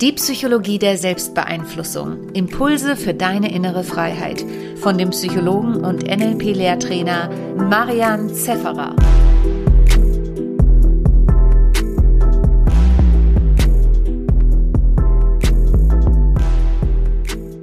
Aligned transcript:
Die 0.00 0.12
Psychologie 0.12 0.78
der 0.78 0.98
Selbstbeeinflussung. 0.98 2.28
Impulse 2.34 2.96
für 2.96 3.14
deine 3.14 3.50
innere 3.50 3.82
Freiheit. 3.82 4.44
Von 4.76 4.98
dem 4.98 5.08
Psychologen 5.08 5.76
und 5.76 6.02
NLP-Lehrtrainer 6.02 7.30
Marian 7.56 8.28
Zefferer. 8.28 8.94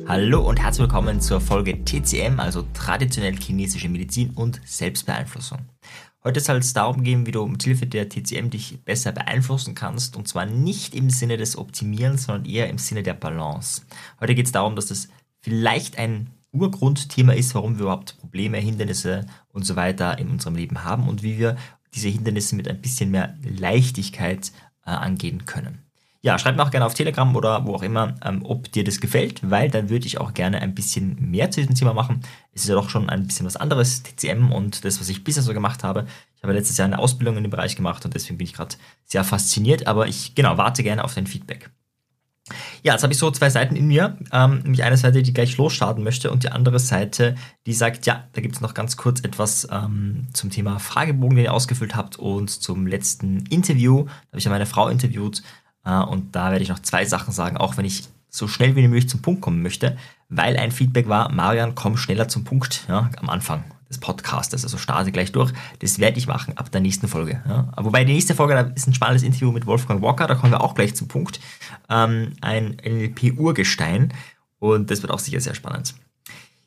Hallo 0.07 0.41
und 0.41 0.59
herzlich 0.59 0.87
willkommen 0.87 1.21
zur 1.21 1.39
Folge 1.39 1.85
TCM, 1.85 2.39
also 2.39 2.63
traditionell 2.73 3.35
chinesische 3.35 3.89
Medizin 3.89 4.31
und 4.31 4.59
Selbstbeeinflussung. 4.65 5.59
Heute 6.25 6.39
soll 6.39 6.57
es 6.57 6.71
darum 6.71 7.03
gehen, 7.03 7.25
wie 7.25 7.31
du 7.31 7.45
mit 7.45 7.63
Hilfe 7.63 7.85
der 7.85 8.07
TCM 8.07 8.49
dich 8.49 8.79
besser 8.85 9.11
beeinflussen 9.11 9.75
kannst 9.75 10.15
und 10.15 10.25
zwar 10.27 10.45
nicht 10.45 10.95
im 10.95 11.09
Sinne 11.09 11.35
des 11.35 11.57
Optimierens, 11.57 12.23
sondern 12.23 12.45
eher 12.45 12.69
im 12.69 12.77
Sinne 12.77 13.03
der 13.03 13.13
Balance. 13.13 13.81
Heute 14.21 14.33
geht 14.33 14.45
es 14.45 14.53
darum, 14.53 14.77
dass 14.77 14.85
das 14.85 15.09
vielleicht 15.41 15.97
ein 15.97 16.29
Urgrundthema 16.53 17.33
ist, 17.33 17.55
warum 17.55 17.77
wir 17.77 17.83
überhaupt 17.83 18.17
Probleme, 18.19 18.57
Hindernisse 18.57 19.25
und 19.49 19.65
so 19.65 19.75
weiter 19.75 20.17
in 20.17 20.29
unserem 20.29 20.55
Leben 20.55 20.85
haben 20.85 21.09
und 21.09 21.23
wie 21.23 21.37
wir 21.37 21.57
diese 21.93 22.07
Hindernisse 22.07 22.55
mit 22.55 22.69
ein 22.69 22.79
bisschen 22.79 23.11
mehr 23.11 23.35
Leichtigkeit 23.43 24.53
äh, 24.85 24.91
angehen 24.91 25.45
können 25.45 25.82
ja, 26.23 26.39
schreib 26.39 26.55
mir 26.55 26.63
auch 26.63 26.71
gerne 26.71 26.85
auf 26.85 26.93
Telegram 26.93 27.35
oder 27.35 27.65
wo 27.67 27.75
auch 27.75 27.83
immer, 27.83 28.15
ähm, 28.23 28.43
ob 28.45 28.71
dir 28.71 28.85
das 28.85 29.01
gefällt, 29.01 29.41
weil 29.49 29.69
dann 29.69 29.89
würde 29.89 30.07
ich 30.07 30.21
auch 30.21 30.33
gerne 30.33 30.61
ein 30.61 30.73
bisschen 30.73 31.17
mehr 31.19 31.51
zu 31.51 31.59
diesem 31.59 31.75
Thema 31.75 31.93
machen. 31.93 32.21
Es 32.53 32.63
ist 32.63 32.69
ja 32.69 32.75
doch 32.75 32.89
schon 32.89 33.09
ein 33.09 33.27
bisschen 33.27 33.45
was 33.45 33.57
anderes, 33.57 34.03
TCM 34.03 34.53
und 34.53 34.85
das, 34.85 35.01
was 35.01 35.09
ich 35.09 35.25
bisher 35.25 35.43
so 35.43 35.53
gemacht 35.53 35.83
habe. 35.83 36.07
Ich 36.37 36.43
habe 36.43 36.53
letztes 36.53 36.77
Jahr 36.77 36.85
eine 36.85 36.97
Ausbildung 36.97 37.35
in 37.35 37.43
dem 37.43 37.51
Bereich 37.51 37.75
gemacht 37.75 38.05
und 38.05 38.13
deswegen 38.13 38.37
bin 38.37 38.47
ich 38.47 38.53
gerade 38.53 38.75
sehr 39.03 39.25
fasziniert, 39.25 39.85
aber 39.85 40.07
ich, 40.07 40.33
genau, 40.33 40.57
warte 40.57 40.81
gerne 40.81 41.03
auf 41.03 41.13
dein 41.13 41.27
Feedback. 41.27 41.69
Ja, 42.83 42.93
jetzt 42.93 43.03
habe 43.03 43.13
ich 43.13 43.19
so 43.19 43.31
zwei 43.31 43.49
Seiten 43.49 43.75
in 43.75 43.87
mir. 43.87 44.17
Ähm, 44.31 44.59
nämlich 44.59 44.83
eine 44.83 44.97
Seite, 44.97 45.23
die 45.23 45.33
gleich 45.33 45.57
losstarten 45.57 46.03
möchte 46.03 46.31
und 46.31 46.43
die 46.43 46.49
andere 46.49 46.79
Seite, 46.79 47.35
die 47.65 47.73
sagt, 47.73 48.05
ja, 48.05 48.27
da 48.33 48.41
gibt 48.41 48.55
es 48.55 48.61
noch 48.61 48.73
ganz 48.73 48.95
kurz 48.97 49.21
etwas 49.21 49.67
ähm, 49.71 50.27
zum 50.33 50.49
Thema 50.49 50.79
Fragebogen, 50.79 51.35
den 51.35 51.45
ihr 51.45 51.53
ausgefüllt 51.53 51.95
habt 51.95 52.17
und 52.17 52.49
zum 52.49 52.87
letzten 52.87 53.45
Interview. 53.47 54.03
Da 54.03 54.11
habe 54.29 54.37
ich 54.37 54.43
ja 54.43 54.51
meine 54.51 54.65
Frau 54.65 54.89
interviewt 54.89 55.41
und 55.83 56.35
da 56.35 56.51
werde 56.51 56.63
ich 56.63 56.69
noch 56.69 56.79
zwei 56.79 57.05
Sachen 57.05 57.33
sagen, 57.33 57.57
auch 57.57 57.77
wenn 57.77 57.85
ich 57.85 58.07
so 58.29 58.47
schnell 58.47 58.75
wie 58.75 58.87
möglich 58.87 59.09
zum 59.09 59.21
Punkt 59.21 59.41
kommen 59.41 59.61
möchte, 59.61 59.97
weil 60.29 60.57
ein 60.57 60.71
Feedback 60.71 61.07
war, 61.07 61.31
Marian, 61.31 61.75
komm 61.75 61.97
schneller 61.97 62.27
zum 62.27 62.43
Punkt 62.43 62.85
ja, 62.87 63.09
am 63.17 63.29
Anfang 63.29 63.63
des 63.89 63.99
Podcasts, 63.99 64.63
also 64.63 64.77
starte 64.77 65.11
gleich 65.11 65.31
durch. 65.31 65.53
Das 65.79 65.99
werde 65.99 66.17
ich 66.17 66.27
machen 66.27 66.57
ab 66.57 66.71
der 66.71 66.81
nächsten 66.81 67.07
Folge. 67.07 67.41
Ja. 67.47 67.71
Wobei 67.77 68.03
die 68.03 68.13
nächste 68.13 68.33
Folge, 68.33 68.55
da 68.55 68.61
ist 68.61 68.87
ein 68.87 68.93
spannendes 68.93 69.23
Interview 69.23 69.51
mit 69.51 69.67
Wolfgang 69.67 70.01
Walker, 70.01 70.25
da 70.25 70.35
kommen 70.35 70.51
wir 70.51 70.61
auch 70.61 70.73
gleich 70.73 70.95
zum 70.95 71.07
Punkt. 71.07 71.39
Ähm, 71.89 72.33
ein 72.41 72.77
NLP-Urgestein 72.83 74.13
und 74.59 74.89
das 74.89 75.03
wird 75.03 75.11
auch 75.11 75.19
sicher 75.19 75.39
sehr 75.39 75.53
spannend. 75.53 75.93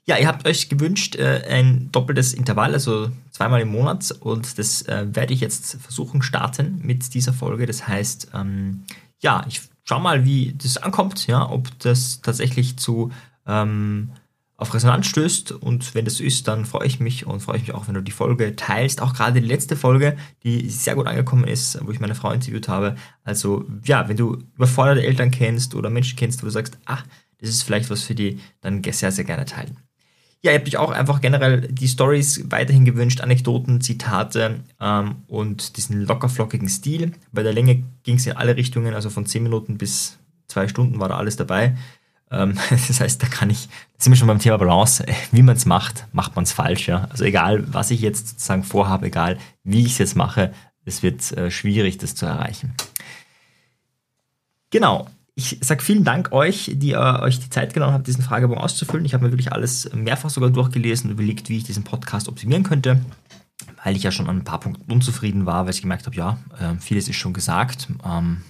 Ja, 0.08 0.18
ihr 0.18 0.28
habt 0.28 0.46
euch 0.46 0.68
gewünscht 0.68 1.16
äh, 1.16 1.42
ein 1.48 1.90
doppeltes 1.90 2.32
Intervall, 2.32 2.74
also 2.74 3.10
zweimal 3.32 3.60
im 3.60 3.68
Monat 3.68 4.12
und 4.20 4.56
das 4.56 4.82
äh, 4.82 5.06
werde 5.10 5.34
ich 5.34 5.40
jetzt 5.40 5.78
versuchen 5.82 6.22
starten 6.22 6.78
mit 6.80 7.12
dieser 7.12 7.32
Folge. 7.32 7.66
Das 7.66 7.88
heißt, 7.88 8.28
ähm, 8.32 8.84
ja, 9.26 9.44
ich 9.48 9.60
schau 9.82 9.98
mal, 9.98 10.24
wie 10.24 10.54
das 10.56 10.76
ankommt, 10.76 11.26
ja, 11.26 11.50
ob 11.50 11.76
das 11.80 12.20
tatsächlich 12.22 12.76
zu 12.76 13.10
ähm, 13.44 14.12
auf 14.56 14.72
Resonanz 14.72 15.06
stößt 15.06 15.50
und 15.50 15.96
wenn 15.96 16.04
das 16.04 16.20
ist, 16.20 16.46
dann 16.46 16.64
freue 16.64 16.86
ich 16.86 17.00
mich 17.00 17.26
und 17.26 17.40
freue 17.40 17.56
ich 17.56 17.62
mich 17.62 17.74
auch, 17.74 17.88
wenn 17.88 17.94
du 17.94 18.02
die 18.02 18.12
Folge 18.12 18.54
teilst. 18.54 19.02
Auch 19.02 19.14
gerade 19.14 19.40
die 19.40 19.46
letzte 19.46 19.74
Folge, 19.74 20.16
die 20.44 20.70
sehr 20.70 20.94
gut 20.94 21.08
angekommen 21.08 21.42
ist, 21.42 21.84
wo 21.84 21.90
ich 21.90 21.98
meine 21.98 22.14
Frau 22.14 22.30
interviewt 22.30 22.68
habe. 22.68 22.94
Also 23.24 23.64
ja, 23.84 24.08
wenn 24.08 24.16
du 24.16 24.44
überforderte 24.54 25.04
Eltern 25.04 25.32
kennst 25.32 25.74
oder 25.74 25.90
Menschen 25.90 26.16
kennst, 26.16 26.42
wo 26.42 26.46
du 26.46 26.52
sagst, 26.52 26.78
ach, 26.84 27.04
das 27.38 27.50
ist 27.50 27.64
vielleicht 27.64 27.90
was 27.90 28.04
für 28.04 28.14
die, 28.14 28.38
dann 28.60 28.80
sehr, 28.84 29.10
sehr 29.10 29.24
gerne 29.24 29.44
teilen. 29.44 29.76
Ja, 30.42 30.52
ihr 30.52 30.58
habt 30.58 30.68
euch 30.68 30.76
auch 30.76 30.90
einfach 30.90 31.20
generell 31.20 31.62
die 31.62 31.88
Stories 31.88 32.44
weiterhin 32.50 32.84
gewünscht, 32.84 33.20
Anekdoten, 33.20 33.80
Zitate 33.80 34.60
ähm, 34.80 35.16
und 35.26 35.76
diesen 35.76 36.02
lockerflockigen 36.02 36.68
Stil. 36.68 37.12
Bei 37.32 37.42
der 37.42 37.52
Länge 37.52 37.82
ging 38.04 38.16
es 38.16 38.26
in 38.26 38.36
alle 38.36 38.56
Richtungen, 38.56 38.94
also 38.94 39.10
von 39.10 39.26
10 39.26 39.42
Minuten 39.42 39.78
bis 39.78 40.18
2 40.48 40.68
Stunden 40.68 41.00
war 41.00 41.08
da 41.08 41.16
alles 41.16 41.36
dabei. 41.36 41.76
Ähm, 42.30 42.54
das 42.70 43.00
heißt, 43.00 43.22
da 43.22 43.26
kann 43.26 43.50
ich, 43.50 43.66
da 43.66 44.04
sind 44.04 44.12
wir 44.12 44.16
schon 44.16 44.28
beim 44.28 44.38
Thema 44.38 44.58
Balance, 44.58 45.04
wie 45.32 45.42
man 45.42 45.56
es 45.56 45.66
macht, 45.66 46.06
macht 46.12 46.36
man 46.36 46.44
es 46.44 46.52
falsch. 46.52 46.88
Ja? 46.88 47.08
Also 47.10 47.24
egal, 47.24 47.64
was 47.72 47.90
ich 47.90 48.00
jetzt 48.00 48.28
sozusagen 48.28 48.62
vorhabe, 48.62 49.06
egal 49.06 49.38
wie 49.64 49.84
ich 49.84 49.92
es 49.92 49.98
jetzt 49.98 50.16
mache, 50.16 50.52
es 50.84 51.02
wird 51.02 51.32
äh, 51.32 51.50
schwierig, 51.50 51.98
das 51.98 52.14
zu 52.14 52.26
erreichen. 52.26 52.74
Genau, 54.70 55.08
ich 55.38 55.58
sage 55.60 55.84
vielen 55.84 56.02
Dank 56.02 56.32
euch, 56.32 56.72
die 56.76 56.92
äh, 56.92 57.20
euch 57.20 57.38
die 57.38 57.50
Zeit 57.50 57.74
genommen 57.74 57.92
habt, 57.92 58.06
diesen 58.06 58.24
Fragebogen 58.24 58.60
auszufüllen. 58.60 59.04
Ich 59.04 59.12
habe 59.12 59.26
mir 59.26 59.32
wirklich 59.32 59.52
alles 59.52 59.90
mehrfach 59.94 60.30
sogar 60.30 60.48
durchgelesen 60.48 61.10
und 61.10 61.16
überlegt, 61.16 61.50
wie 61.50 61.58
ich 61.58 61.64
diesen 61.64 61.84
Podcast 61.84 62.28
optimieren 62.28 62.62
könnte, 62.62 63.04
weil 63.84 63.94
ich 63.94 64.02
ja 64.02 64.10
schon 64.10 64.28
an 64.28 64.38
ein 64.38 64.44
paar 64.44 64.60
Punkten 64.60 64.90
unzufrieden 64.90 65.44
war, 65.44 65.64
weil 65.64 65.74
ich 65.74 65.82
gemerkt 65.82 66.06
habe, 66.06 66.16
ja, 66.16 66.38
äh, 66.58 66.80
vieles 66.80 67.08
ist 67.08 67.16
schon 67.16 67.34
gesagt. 67.34 67.88
Ähm, 68.02 68.42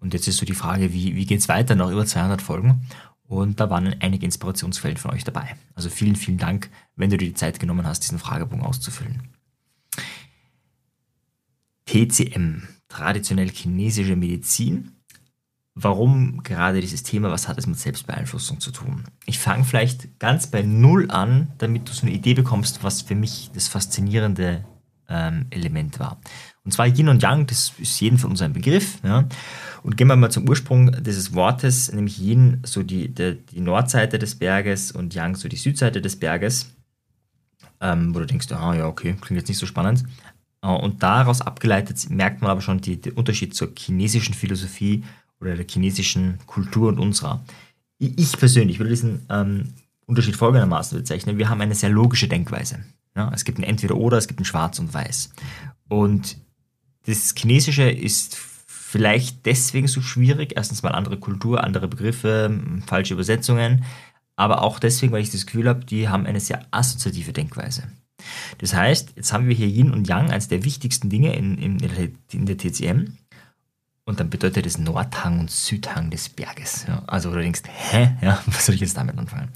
und 0.00 0.14
jetzt 0.14 0.26
ist 0.26 0.38
so 0.38 0.46
die 0.46 0.54
Frage, 0.54 0.94
wie, 0.94 1.14
wie 1.16 1.26
geht 1.26 1.40
es 1.40 1.50
weiter 1.50 1.74
nach 1.74 1.90
über 1.90 2.06
200 2.06 2.40
Folgen? 2.40 2.86
Und 3.24 3.60
da 3.60 3.68
waren 3.68 3.94
einige 4.00 4.24
Inspirationsquellen 4.24 4.96
von 4.96 5.10
euch 5.10 5.24
dabei. 5.24 5.54
Also 5.74 5.90
vielen, 5.90 6.16
vielen 6.16 6.38
Dank, 6.38 6.70
wenn 6.96 7.10
du 7.10 7.18
dir 7.18 7.28
die 7.28 7.34
Zeit 7.34 7.60
genommen 7.60 7.86
hast, 7.86 8.00
diesen 8.00 8.18
Fragebogen 8.18 8.64
auszufüllen. 8.64 9.28
TCM, 11.84 12.62
traditionell 12.88 13.50
chinesische 13.50 14.16
Medizin 14.16 14.99
warum 15.82 16.42
gerade 16.42 16.80
dieses 16.80 17.02
Thema, 17.02 17.30
was 17.30 17.48
hat 17.48 17.58
es 17.58 17.66
mit 17.66 17.78
Selbstbeeinflussung 17.78 18.60
zu 18.60 18.70
tun? 18.70 19.04
Ich 19.26 19.38
fange 19.38 19.64
vielleicht 19.64 20.18
ganz 20.18 20.46
bei 20.46 20.62
Null 20.62 21.10
an, 21.10 21.52
damit 21.58 21.88
du 21.88 21.92
so 21.92 22.02
eine 22.02 22.14
Idee 22.14 22.34
bekommst, 22.34 22.82
was 22.82 23.02
für 23.02 23.14
mich 23.14 23.50
das 23.54 23.68
faszinierende 23.68 24.64
ähm, 25.08 25.46
Element 25.50 25.98
war. 25.98 26.20
Und 26.64 26.72
zwar 26.72 26.86
Yin 26.86 27.08
und 27.08 27.22
Yang, 27.22 27.46
das 27.46 27.72
ist 27.78 28.00
jedem 28.00 28.18
von 28.18 28.30
uns 28.30 28.42
ein 28.42 28.52
Begriff. 28.52 28.98
Ja? 29.02 29.28
Und 29.82 29.96
gehen 29.96 30.08
wir 30.08 30.16
mal 30.16 30.30
zum 30.30 30.48
Ursprung 30.48 30.92
dieses 31.02 31.34
Wortes, 31.34 31.92
nämlich 31.92 32.20
Yin, 32.20 32.60
so 32.64 32.82
die, 32.82 33.12
die, 33.12 33.38
die 33.44 33.60
Nordseite 33.60 34.18
des 34.18 34.36
Berges 34.36 34.92
und 34.92 35.14
Yang, 35.14 35.36
so 35.36 35.48
die 35.48 35.56
Südseite 35.56 36.00
des 36.00 36.16
Berges. 36.16 36.74
Ähm, 37.80 38.14
wo 38.14 38.18
du 38.18 38.26
denkst, 38.26 38.52
ah 38.52 38.74
ja, 38.74 38.86
okay, 38.86 39.16
klingt 39.20 39.40
jetzt 39.40 39.48
nicht 39.48 39.58
so 39.58 39.66
spannend. 39.66 40.04
Äh, 40.62 40.68
und 40.68 41.02
daraus 41.02 41.40
abgeleitet 41.40 42.10
merkt 42.10 42.42
man 42.42 42.50
aber 42.50 42.60
schon 42.60 42.80
den 42.80 43.00
Unterschied 43.12 43.54
zur 43.54 43.70
chinesischen 43.76 44.34
Philosophie 44.34 45.04
oder 45.40 45.56
der 45.56 45.66
chinesischen 45.68 46.38
Kultur 46.46 46.88
und 46.88 46.98
unserer. 46.98 47.44
Ich 47.98 48.36
persönlich 48.38 48.78
würde 48.78 48.90
diesen 48.90 49.26
ähm, 49.28 49.74
Unterschied 50.06 50.36
folgendermaßen 50.36 50.98
bezeichnen. 50.98 51.38
Wir 51.38 51.48
haben 51.48 51.60
eine 51.60 51.74
sehr 51.74 51.90
logische 51.90 52.28
Denkweise. 52.28 52.80
Ja, 53.16 53.30
es 53.34 53.44
gibt 53.44 53.58
ein 53.58 53.64
Entweder-Oder, 53.64 54.18
es 54.18 54.28
gibt 54.28 54.40
ein 54.40 54.44
Schwarz 54.44 54.78
und 54.78 54.94
Weiß. 54.94 55.30
Und 55.88 56.38
das 57.06 57.34
Chinesische 57.36 57.90
ist 57.90 58.36
vielleicht 58.36 59.46
deswegen 59.46 59.88
so 59.88 60.00
schwierig. 60.00 60.54
Erstens 60.56 60.82
mal 60.82 60.90
andere 60.90 61.18
Kultur, 61.18 61.62
andere 61.62 61.88
Begriffe, 61.88 62.60
falsche 62.86 63.14
Übersetzungen. 63.14 63.84
Aber 64.36 64.62
auch 64.62 64.78
deswegen, 64.78 65.12
weil 65.12 65.22
ich 65.22 65.30
das 65.30 65.46
Gefühl 65.46 65.68
habe, 65.68 65.84
die 65.84 66.08
haben 66.08 66.26
eine 66.26 66.40
sehr 66.40 66.64
assoziative 66.70 67.32
Denkweise. 67.32 67.84
Das 68.58 68.74
heißt, 68.74 69.12
jetzt 69.16 69.32
haben 69.32 69.48
wir 69.48 69.54
hier 69.54 69.68
Yin 69.68 69.92
und 69.92 70.08
Yang, 70.08 70.30
eines 70.30 70.48
der 70.48 70.64
wichtigsten 70.64 71.08
Dinge 71.08 71.34
in, 71.34 71.58
in, 71.58 71.78
in 72.32 72.46
der 72.46 72.56
TCM. 72.56 73.16
Und 74.10 74.18
dann 74.18 74.28
bedeutet 74.28 74.66
es 74.66 74.76
Nordhang 74.76 75.38
und 75.38 75.50
Südhang 75.52 76.10
des 76.10 76.28
Berges. 76.28 76.84
Ja, 76.88 77.02
also 77.06 77.30
du 77.30 77.38
denkst, 77.38 77.62
hä? 77.66 78.16
Ja, 78.20 78.42
was 78.46 78.66
soll 78.66 78.74
ich 78.74 78.80
jetzt 78.80 78.96
damit 78.96 79.16
anfangen? 79.16 79.50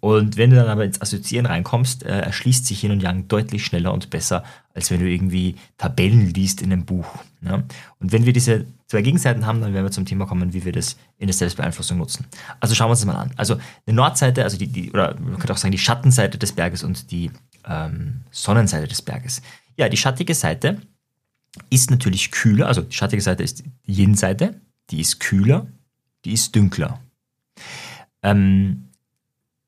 Und 0.00 0.38
wenn 0.38 0.48
du 0.48 0.56
dann 0.56 0.68
aber 0.68 0.86
ins 0.86 1.02
Assoziieren 1.02 1.44
reinkommst, 1.44 2.04
äh, 2.04 2.20
erschließt 2.20 2.64
sich 2.64 2.82
Yin 2.82 2.92
und 2.92 3.02
Yang 3.02 3.28
deutlich 3.28 3.62
schneller 3.62 3.92
und 3.92 4.08
besser, 4.08 4.42
als 4.74 4.90
wenn 4.90 5.00
du 5.00 5.06
irgendwie 5.06 5.56
Tabellen 5.76 6.32
liest 6.32 6.62
in 6.62 6.72
einem 6.72 6.86
Buch. 6.86 7.06
Ja? 7.42 7.62
Und 7.98 8.10
wenn 8.10 8.24
wir 8.24 8.32
diese 8.32 8.64
zwei 8.86 9.02
Gegenseiten 9.02 9.44
haben, 9.44 9.60
dann 9.60 9.74
werden 9.74 9.84
wir 9.84 9.90
zum 9.90 10.06
Thema 10.06 10.24
kommen, 10.24 10.54
wie 10.54 10.64
wir 10.64 10.72
das 10.72 10.96
in 11.18 11.26
der 11.26 11.34
Selbstbeeinflussung 11.34 11.98
nutzen. 11.98 12.24
Also 12.58 12.74
schauen 12.74 12.86
wir 12.86 12.92
uns 12.92 13.00
das 13.00 13.06
mal 13.06 13.20
an. 13.20 13.32
Also 13.36 13.58
eine 13.86 13.94
Nordseite, 13.94 14.44
also 14.44 14.56
die, 14.56 14.68
die 14.68 14.90
oder 14.90 15.14
man 15.20 15.36
könnte 15.36 15.52
auch 15.52 15.58
sagen 15.58 15.72
die 15.72 15.78
Schattenseite 15.78 16.38
des 16.38 16.52
Berges 16.52 16.82
und 16.82 17.10
die 17.10 17.30
ähm, 17.68 18.22
Sonnenseite 18.30 18.88
des 18.88 19.02
Berges. 19.02 19.42
Ja, 19.76 19.90
die 19.90 19.98
schattige 19.98 20.34
Seite 20.34 20.80
ist 21.68 21.90
natürlich 21.90 22.30
kühler, 22.30 22.66
also 22.66 22.82
die 22.82 22.94
schattige 22.94 23.22
Seite 23.22 23.42
ist 23.42 23.64
die 23.86 23.92
Yin-Seite, 23.92 24.60
die 24.90 25.00
ist 25.00 25.20
kühler, 25.20 25.66
die 26.24 26.32
ist 26.32 26.54
dünkler. 26.54 27.00
Ähm, 28.22 28.88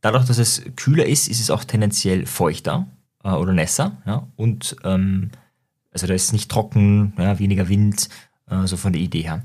dadurch, 0.01 0.27
dass 0.27 0.39
es 0.39 0.63
kühler 0.77 1.07
ist, 1.07 1.29
ist 1.29 1.41
es 1.41 1.51
auch 1.51 1.65
tendenziell 1.65 2.27
feuchter 2.27 2.87
äh, 3.25 3.31
oder 3.31 3.53
nässer. 3.53 3.97
Ja? 4.07 4.27
Und 4.37 4.77
ähm, 4.85 5.31
also 5.93 6.07
da 6.07 6.15
ist 6.15 6.25
es 6.25 6.33
nicht 6.33 6.51
trocken, 6.51 7.13
ja, 7.19 7.39
weniger 7.39 7.69
Wind, 7.69 8.09
äh, 8.49 8.67
so 8.67 8.77
von 8.77 8.93
der 8.93 9.03
Idee 9.03 9.23
her. 9.23 9.45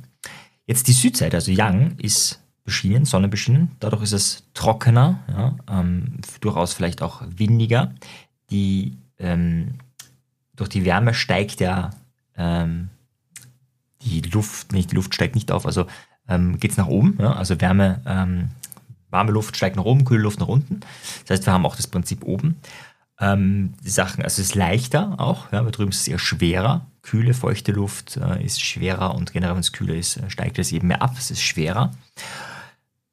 Jetzt 0.66 0.88
die 0.88 0.94
Südseite, 0.94 1.38
also 1.38 1.52
Yang, 1.52 1.98
ist 2.00 2.42
beschienen, 2.64 3.06
sonnenbeschienen. 3.06 3.72
Dadurch 3.80 4.04
ist 4.04 4.12
es 4.12 4.44
trockener, 4.54 5.20
ja, 5.30 5.56
ähm, 5.70 6.20
durchaus 6.42 6.74
vielleicht 6.74 7.02
auch 7.02 7.24
windiger. 7.26 7.96
Die, 8.50 8.98
ähm, 9.20 9.76
durch 10.56 10.70
die 10.70 10.84
Wärme 10.84 11.14
steigt 11.14 11.62
ja 11.62 11.92
ähm, 12.38 12.90
die 14.02 14.22
Luft, 14.22 14.72
nicht, 14.72 14.92
die 14.92 14.96
Luft 14.96 15.14
steigt 15.14 15.36
nicht 15.36 15.52
auf, 15.52 15.66
also 15.66 15.88
ähm, 16.28 16.60
geht 16.60 16.72
es 16.72 16.78
nach 16.78 16.88
oben, 16.88 17.18
ja? 17.20 17.34
also 17.34 17.60
Wärme, 17.60 18.02
ähm, 18.06 18.50
warme 19.10 19.32
Luft 19.32 19.58
steigt 19.58 19.76
nach 19.76 19.86
oben, 19.86 20.06
kühle 20.06 20.24
Luft 20.24 20.40
nach 20.40 20.48
unten. 20.48 20.82
Das 21.22 21.32
heißt, 21.32 21.46
wir 21.46 21.54
haben 21.54 21.66
auch 21.66 21.76
das 21.76 21.88
Prinzip 21.88 22.24
oben. 22.24 22.58
Ähm, 23.20 23.74
die 23.84 23.90
Sachen, 23.90 24.24
also 24.24 24.42
es 24.42 24.50
ist 24.50 24.56
leichter 24.56 25.20
auch, 25.20 25.52
ja, 25.52 25.64
weil 25.64 25.72
drüben 25.72 25.92
ist 25.92 26.02
es 26.02 26.08
eher 26.08 26.20
schwerer. 26.20 26.86
Kühle, 27.02 27.34
feuchte 27.34 27.72
Luft 27.72 28.18
äh, 28.18 28.44
ist 28.44 28.62
schwerer 28.62 29.16
und 29.16 29.34
generell, 29.34 29.54
wenn 29.54 29.62
es 29.62 29.72
kühler 29.72 29.96
ist, 29.96 30.18
äh, 30.18 30.30
steigt 30.30 30.60
es 30.60 30.72
eben 30.72 30.88
mehr 30.88 31.02
ab, 31.02 31.16
es 31.18 31.32
ist 31.32 31.42
schwerer. 31.42 31.92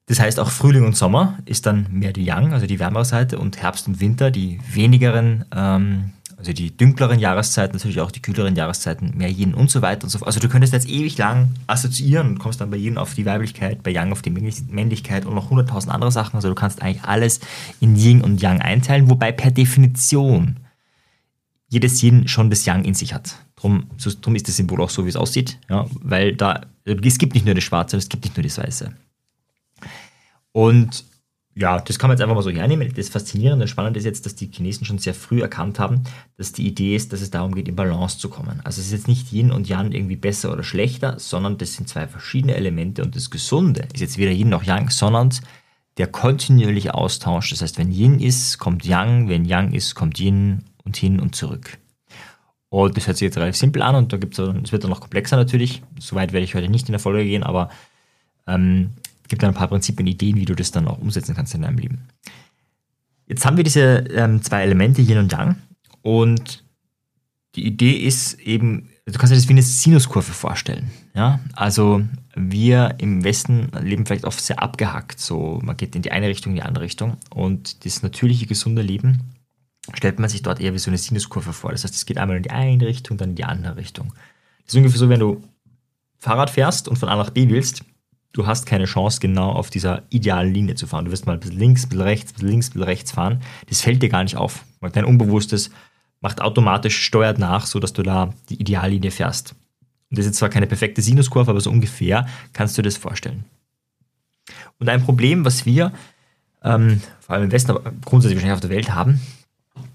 Das 0.06 0.20
heißt, 0.20 0.38
auch 0.38 0.50
Frühling 0.50 0.84
und 0.84 0.96
Sommer 0.96 1.38
ist 1.46 1.64
dann 1.64 1.86
mehr 1.90 2.12
die 2.12 2.24
Yang, 2.24 2.52
also 2.52 2.66
die 2.66 2.78
wärmere 2.78 3.06
Seite, 3.06 3.38
und 3.38 3.62
Herbst 3.62 3.88
und 3.88 4.00
Winter, 4.00 4.30
die 4.30 4.60
wenigeren 4.70 5.46
ähm, 5.54 6.12
also 6.44 6.52
die 6.52 6.76
dunkleren 6.76 7.18
Jahreszeiten, 7.18 7.74
natürlich 7.74 8.00
auch 8.00 8.10
die 8.10 8.20
kühleren 8.20 8.54
Jahreszeiten, 8.54 9.16
mehr 9.16 9.30
Yin 9.30 9.54
und 9.54 9.70
so 9.70 9.80
weiter 9.80 10.04
und 10.04 10.10
so 10.10 10.18
fort. 10.18 10.26
Also 10.26 10.40
du 10.40 10.48
könntest 10.50 10.74
jetzt 10.74 10.86
ewig 10.86 11.16
lang 11.16 11.48
assoziieren 11.66 12.28
und 12.28 12.38
kommst 12.38 12.60
dann 12.60 12.70
bei 12.70 12.76
Yin 12.76 12.98
auf 12.98 13.14
die 13.14 13.24
Weiblichkeit, 13.24 13.82
bei 13.82 13.92
Yang 13.92 14.12
auf 14.12 14.20
die 14.20 14.30
Männlichkeit 14.30 15.24
und 15.24 15.34
noch 15.34 15.48
hunderttausend 15.48 15.90
andere 15.90 16.12
Sachen. 16.12 16.36
Also 16.36 16.50
du 16.50 16.54
kannst 16.54 16.82
eigentlich 16.82 17.02
alles 17.04 17.40
in 17.80 17.96
Yin 17.96 18.20
und 18.20 18.42
Yang 18.42 18.60
einteilen, 18.60 19.08
wobei 19.08 19.32
per 19.32 19.50
Definition 19.50 20.56
jedes 21.68 22.02
Yin 22.02 22.28
schon 22.28 22.50
das 22.50 22.66
Yang 22.66 22.84
in 22.84 22.94
sich 22.94 23.14
hat. 23.14 23.36
Drum, 23.56 23.86
so, 23.96 24.10
drum 24.20 24.34
ist 24.34 24.46
das 24.46 24.56
Symbol 24.56 24.82
auch 24.82 24.90
so, 24.90 25.06
wie 25.06 25.08
es 25.08 25.16
aussieht, 25.16 25.58
ja, 25.70 25.86
weil 26.02 26.36
da, 26.36 26.66
es 26.84 27.16
gibt 27.16 27.32
nicht 27.32 27.46
nur 27.46 27.54
das 27.54 27.64
Schwarze, 27.64 27.96
es 27.96 28.10
gibt 28.10 28.24
nicht 28.24 28.36
nur 28.36 28.44
das 28.44 28.58
Weiße. 28.58 28.92
Und 30.52 31.04
ja, 31.56 31.78
das 31.78 31.98
kann 31.98 32.08
man 32.08 32.16
jetzt 32.16 32.22
einfach 32.22 32.34
mal 32.34 32.42
so 32.42 32.50
hernehmen. 32.50 32.92
Das 32.94 33.08
Faszinierende 33.08 33.64
und 33.64 33.68
Spannende 33.68 33.98
ist 33.98 34.04
jetzt, 34.04 34.26
dass 34.26 34.34
die 34.34 34.50
Chinesen 34.50 34.84
schon 34.84 34.98
sehr 34.98 35.14
früh 35.14 35.40
erkannt 35.40 35.78
haben, 35.78 36.02
dass 36.36 36.52
die 36.52 36.66
Idee 36.66 36.96
ist, 36.96 37.12
dass 37.12 37.20
es 37.20 37.30
darum 37.30 37.54
geht, 37.54 37.68
in 37.68 37.76
Balance 37.76 38.18
zu 38.18 38.28
kommen. 38.28 38.60
Also 38.64 38.80
es 38.80 38.88
ist 38.88 38.92
jetzt 38.92 39.08
nicht 39.08 39.32
Yin 39.32 39.52
und 39.52 39.68
Yang 39.68 39.92
irgendwie 39.92 40.16
besser 40.16 40.52
oder 40.52 40.64
schlechter, 40.64 41.18
sondern 41.20 41.56
das 41.56 41.74
sind 41.74 41.88
zwei 41.88 42.08
verschiedene 42.08 42.56
Elemente 42.56 43.02
und 43.02 43.14
das 43.14 43.30
Gesunde 43.30 43.86
ist 43.92 44.00
jetzt 44.00 44.18
weder 44.18 44.32
Yin 44.32 44.48
noch 44.48 44.64
Yang, 44.64 44.90
sondern 44.90 45.30
der 45.96 46.08
kontinuierliche 46.08 46.94
Austausch. 46.94 47.50
Das 47.50 47.62
heißt, 47.62 47.78
wenn 47.78 47.92
Yin 47.92 48.18
ist, 48.18 48.58
kommt 48.58 48.84
Yang, 48.84 49.28
wenn 49.28 49.44
Yang 49.44 49.74
ist, 49.74 49.94
kommt 49.94 50.18
Yin 50.18 50.64
und 50.84 50.96
hin 50.96 51.20
und 51.20 51.36
zurück. 51.36 51.78
Und 52.68 52.96
das 52.96 53.06
hört 53.06 53.16
sich 53.16 53.26
jetzt 53.26 53.36
relativ 53.36 53.56
simpel 53.56 53.82
an 53.82 53.94
und 53.94 54.12
da 54.12 54.16
gibt's, 54.16 54.40
es 54.40 54.72
wird 54.72 54.82
dann 54.82 54.90
noch 54.90 55.00
komplexer 55.00 55.36
natürlich. 55.36 55.82
Soweit 56.00 56.32
werde 56.32 56.42
ich 56.42 56.56
heute 56.56 56.68
nicht 56.68 56.88
in 56.88 56.92
der 56.92 56.98
Folge 56.98 57.24
gehen, 57.24 57.44
aber 57.44 57.70
ähm, 58.48 58.90
gibt 59.28 59.42
dann 59.42 59.50
ein 59.50 59.56
paar 59.56 59.68
Prinzipien, 59.68 60.06
Ideen, 60.06 60.36
wie 60.36 60.44
du 60.44 60.54
das 60.54 60.70
dann 60.70 60.88
auch 60.88 60.98
umsetzen 60.98 61.34
kannst 61.34 61.54
in 61.54 61.62
deinem 61.62 61.78
Leben. 61.78 62.08
Jetzt 63.26 63.46
haben 63.46 63.56
wir 63.56 63.64
diese 63.64 64.04
ähm, 64.10 64.42
zwei 64.42 64.62
Elemente, 64.62 65.02
Yin 65.02 65.18
und 65.18 65.32
Yang. 65.32 65.56
Und 66.02 66.64
die 67.54 67.66
Idee 67.66 67.92
ist 67.92 68.34
eben, 68.40 68.90
du 69.06 69.12
kannst 69.12 69.32
dir 69.32 69.36
das 69.36 69.48
wie 69.48 69.52
eine 69.52 69.62
Sinuskurve 69.62 70.32
vorstellen. 70.32 70.90
Ja? 71.14 71.40
Also 71.54 72.02
wir 72.34 72.96
im 72.98 73.24
Westen 73.24 73.70
leben 73.80 74.06
vielleicht 74.06 74.24
oft 74.24 74.40
sehr 74.40 74.62
abgehackt. 74.62 75.20
So, 75.20 75.60
man 75.62 75.76
geht 75.76 75.96
in 75.96 76.02
die 76.02 76.12
eine 76.12 76.28
Richtung, 76.28 76.52
in 76.52 76.56
die 76.56 76.62
andere 76.62 76.84
Richtung. 76.84 77.16
Und 77.30 77.84
das 77.84 78.02
natürliche, 78.02 78.46
gesunde 78.46 78.82
Leben 78.82 79.34
stellt 79.92 80.18
man 80.18 80.28
sich 80.28 80.42
dort 80.42 80.60
eher 80.60 80.74
wie 80.74 80.78
so 80.78 80.90
eine 80.90 80.98
Sinuskurve 80.98 81.52
vor. 81.52 81.70
Das 81.70 81.84
heißt, 81.84 81.94
es 81.94 82.06
geht 82.06 82.18
einmal 82.18 82.36
in 82.36 82.42
die 82.42 82.50
eine 82.50 82.86
Richtung, 82.86 83.16
dann 83.16 83.30
in 83.30 83.36
die 83.36 83.44
andere 83.44 83.76
Richtung. 83.76 84.12
Das 84.64 84.74
ist 84.74 84.76
ungefähr 84.76 84.98
so, 84.98 85.08
wenn 85.08 85.20
du 85.20 85.42
Fahrrad 86.18 86.50
fährst 86.50 86.88
und 86.88 86.96
von 86.96 87.08
A 87.08 87.16
nach 87.16 87.30
B 87.30 87.48
willst, 87.48 87.84
du 88.34 88.46
hast 88.46 88.66
keine 88.66 88.84
Chance, 88.84 89.20
genau 89.20 89.52
auf 89.52 89.70
dieser 89.70 90.02
idealen 90.10 90.52
Linie 90.52 90.74
zu 90.74 90.86
fahren. 90.86 91.06
Du 91.06 91.12
wirst 91.12 91.24
mal 91.24 91.38
bisschen 91.38 91.58
links, 91.58 91.86
bisschen 91.86 92.02
rechts, 92.02 92.32
bisschen 92.32 92.48
links, 92.48 92.68
bisschen 92.68 92.82
rechts 92.82 93.12
fahren. 93.12 93.40
Das 93.68 93.80
fällt 93.80 94.02
dir 94.02 94.10
gar 94.10 94.22
nicht 94.22 94.36
auf. 94.36 94.64
Dein 94.92 95.06
Unbewusstes 95.06 95.70
macht 96.20 96.42
automatisch, 96.42 97.00
steuert 97.00 97.38
nach, 97.38 97.64
sodass 97.64 97.92
du 97.92 98.02
da 98.02 98.34
die 98.50 98.60
Ideallinie 98.60 99.10
fährst. 99.10 99.54
Und 100.10 100.18
das 100.18 100.26
ist 100.26 100.34
zwar 100.34 100.48
keine 100.48 100.66
perfekte 100.66 101.00
Sinuskurve, 101.00 101.50
aber 101.50 101.60
so 101.60 101.70
ungefähr 101.70 102.26
kannst 102.52 102.76
du 102.76 102.82
dir 102.82 102.88
das 102.88 102.98
vorstellen. 102.98 103.44
Und 104.78 104.88
ein 104.88 105.02
Problem, 105.02 105.44
was 105.44 105.64
wir 105.64 105.92
ähm, 106.62 107.00
vor 107.20 107.36
allem 107.36 107.44
im 107.44 107.52
Westen, 107.52 107.70
aber 107.70 107.92
grundsätzlich 108.04 108.36
wahrscheinlich 108.36 108.54
auf 108.54 108.60
der 108.60 108.70
Welt 108.70 108.94
haben, 108.94 109.20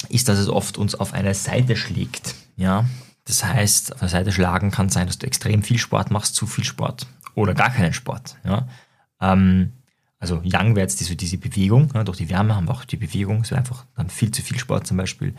ist, 0.07 0.29
dass 0.29 0.39
es 0.39 0.49
oft 0.49 0.77
uns 0.77 0.95
auf 0.95 1.13
eine 1.13 1.33
Seite 1.33 1.75
schlägt. 1.75 2.35
Ja? 2.55 2.85
Das 3.25 3.43
heißt, 3.43 3.93
auf 3.93 4.01
eine 4.01 4.09
Seite 4.09 4.31
schlagen 4.31 4.71
kann 4.71 4.89
sein, 4.89 5.07
dass 5.07 5.19
du 5.19 5.27
extrem 5.27 5.61
viel 5.61 5.77
Sport 5.77 6.09
machst, 6.09 6.35
zu 6.35 6.47
viel 6.47 6.63
Sport 6.63 7.05
oder 7.35 7.53
gar 7.53 7.69
keinen 7.69 7.93
Sport. 7.93 8.37
Ja? 8.43 8.67
Ähm, 9.21 9.73
also 10.19 10.41
Yang 10.43 10.75
wäre 10.75 10.81
jetzt 10.81 10.99
diese, 10.99 11.15
diese 11.15 11.37
Bewegung, 11.37 11.89
ja, 11.93 12.03
durch 12.03 12.17
die 12.17 12.29
Wärme 12.29 12.55
haben 12.55 12.67
wir 12.67 12.73
auch 12.73 12.85
die 12.85 12.97
Bewegung, 12.97 13.41
es 13.41 13.51
wäre 13.51 13.59
einfach 13.59 13.85
dann 13.95 14.09
viel 14.09 14.31
zu 14.31 14.41
viel 14.41 14.59
Sport 14.59 14.85
zum 14.85 14.97
Beispiel. 14.97 15.33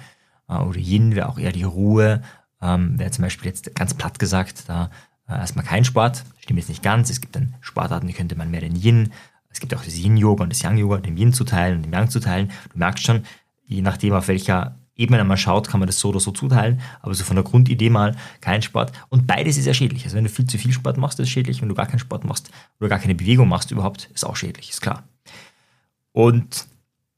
Äh, 0.48 0.54
oder 0.54 0.78
Yin 0.78 1.14
wäre 1.14 1.28
auch 1.28 1.38
eher 1.38 1.52
die 1.52 1.64
Ruhe, 1.64 2.22
ähm, 2.62 2.98
wäre 2.98 3.10
zum 3.10 3.22
Beispiel 3.22 3.48
jetzt 3.48 3.75
ganz 3.75 3.94
platt 3.94 4.19
gesagt, 4.19 4.69
da 4.69 4.90
äh, 5.28 5.34
erstmal 5.34 5.64
kein 5.64 5.84
Sport, 5.84 6.25
stimmt 6.40 6.58
jetzt 6.58 6.69
nicht 6.69 6.82
ganz, 6.82 7.10
es 7.10 7.20
gibt 7.20 7.37
dann 7.37 7.54
Sportarten, 7.60 8.06
die 8.06 8.14
könnte 8.14 8.37
man 8.37 8.50
mehr 8.50 8.60
den 8.60 8.76
Yin, 8.76 9.12
es 9.50 9.60
gibt 9.60 9.75
auch 9.75 9.84
das 9.84 9.96
Yin-Yoga 9.96 10.44
und 10.44 10.50
das 10.50 10.62
Yang-Yoga, 10.62 10.98
dem 10.98 11.16
Yin 11.16 11.32
zu 11.32 11.44
teilen 11.44 11.76
und 11.76 11.82
dem 11.82 11.92
Yang 11.92 12.10
zu 12.10 12.20
teilen. 12.20 12.50
Du 12.72 12.78
merkst 12.78 13.04
schon, 13.04 13.25
je 13.66 13.82
nachdem, 13.82 14.14
auf 14.14 14.28
welcher 14.28 14.76
Ebene 15.00 15.25
man 15.25 15.37
schaut, 15.37 15.69
kann 15.69 15.81
man 15.81 15.87
das 15.87 15.99
so 15.99 16.11
oder 16.11 16.20
so 16.20 16.31
zuteilen, 16.31 16.81
aber 17.00 17.14
so 17.14 17.25
von 17.25 17.37
der 17.37 17.44
Grundidee 17.44 17.91
mal 17.91 18.17
kein 18.41 18.62
Sport. 18.62 18.93
Und 19.08 19.26
beides 19.26 19.56
ist 19.56 19.67
ja 19.67 19.75
schädlich. 19.75 20.05
Also 20.05 20.17
wenn 20.17 20.25
du 20.25 20.31
viel 20.31 20.47
zu 20.47 20.58
viel 20.58 20.73
Sport 20.73 20.99
machst, 20.99 21.19
ist 21.19 21.31
schädlich. 21.31 21.61
Wenn 21.62 21.69
du 21.69 21.75
gar 21.75 21.87
keinen 21.87 21.99
Sport 21.99 22.25
machst 22.25 22.50
oder 22.79 22.88
gar 22.88 22.99
keine 22.99 23.14
Bewegung 23.14 23.49
machst 23.49 23.70
überhaupt, 23.70 24.11
ist 24.14 24.25
auch 24.25 24.37
schädlich, 24.37 24.70
ist 24.70 24.82
klar. 24.82 25.05
Und 26.12 26.67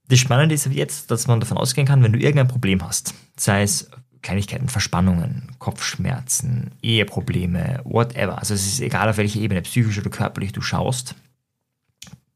das 0.09 0.19
Spannende 0.19 0.55
ist 0.55 0.67
jetzt, 0.67 1.11
dass 1.11 1.27
man 1.27 1.41
davon 1.41 1.57
ausgehen 1.57 1.87
kann, 1.87 2.03
wenn 2.03 2.13
du 2.13 2.19
irgendein 2.19 2.49
Problem 2.49 2.83
hast, 2.83 3.15
sei 3.37 3.63
es 3.63 3.91
Kleinigkeiten, 4.23 4.69
Verspannungen, 4.69 5.51
Kopfschmerzen, 5.59 6.71
Eheprobleme, 6.83 7.81
whatever. 7.85 8.39
Also 8.39 8.55
es 8.55 8.67
ist 8.67 8.81
egal 8.81 9.09
auf 9.09 9.17
welche 9.17 9.41
Ebene, 9.41 9.63
psychisch 9.63 9.99
oder 9.99 10.11
körperlich 10.11 10.53
du 10.53 10.61
schaust, 10.61 11.17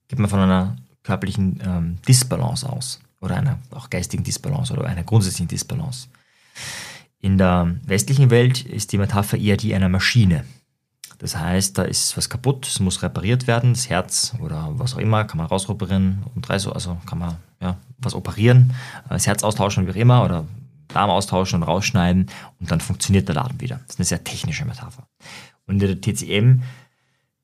geht 0.09 0.19
man 0.19 0.29
von 0.29 0.41
einer 0.41 0.77
körperlichen 1.05 1.63
ähm, 1.65 1.99
Disbalance 2.09 2.69
aus 2.69 3.01
oder 3.21 3.37
einer 3.37 3.59
auch 3.71 3.91
geistigen 3.91 4.25
Disbalance 4.25 4.73
oder 4.73 4.87
einer 4.87 5.05
grundsätzlichen 5.05 5.49
Disbalance. 5.49 6.09
In 7.21 7.39
der 7.39 7.75
westlichen 7.85 8.31
Welt 8.31 8.65
ist 8.65 8.93
die 8.93 8.99
Metapher 8.99 9.39
eher 9.39 9.57
die 9.57 9.75
einer 9.75 9.89
Maschine. 9.89 10.45
Das 11.19 11.37
heißt, 11.37 11.79
da 11.79 11.83
ist 11.83 12.17
was 12.17 12.29
kaputt, 12.29 12.67
es 12.67 12.79
muss 12.79 13.03
repariert 13.03 13.47
werden, 13.47 13.73
das 13.73 13.89
Herz 13.89 14.35
oder 14.41 14.69
was 14.73 14.95
auch 14.95 14.99
immer, 14.99 15.25
kann 15.25 15.39
man 15.39 15.47
rausoperieren, 15.47 16.23
also 16.53 16.99
kann 17.07 17.19
man 17.19 17.37
ja, 17.61 17.79
was 17.99 18.15
operieren, 18.15 18.75
das 19.09 19.27
Herz 19.27 19.43
austauschen, 19.43 19.87
wie 19.87 19.93
auch 19.93 19.97
immer, 19.97 20.25
oder 20.25 20.45
Darm 20.89 21.11
austauschen 21.11 21.63
und 21.63 21.69
rausschneiden 21.69 22.31
und 22.61 22.71
dann 22.71 22.81
funktioniert 22.81 23.29
der 23.29 23.35
Laden 23.35 23.61
wieder. 23.61 23.81
Das 23.87 23.95
ist 23.95 23.99
eine 23.99 24.07
sehr 24.07 24.25
technische 24.25 24.65
Metapher. 24.67 25.09
Und 25.67 25.83
in 25.83 25.99
der 25.99 26.01
TCM 26.01 26.63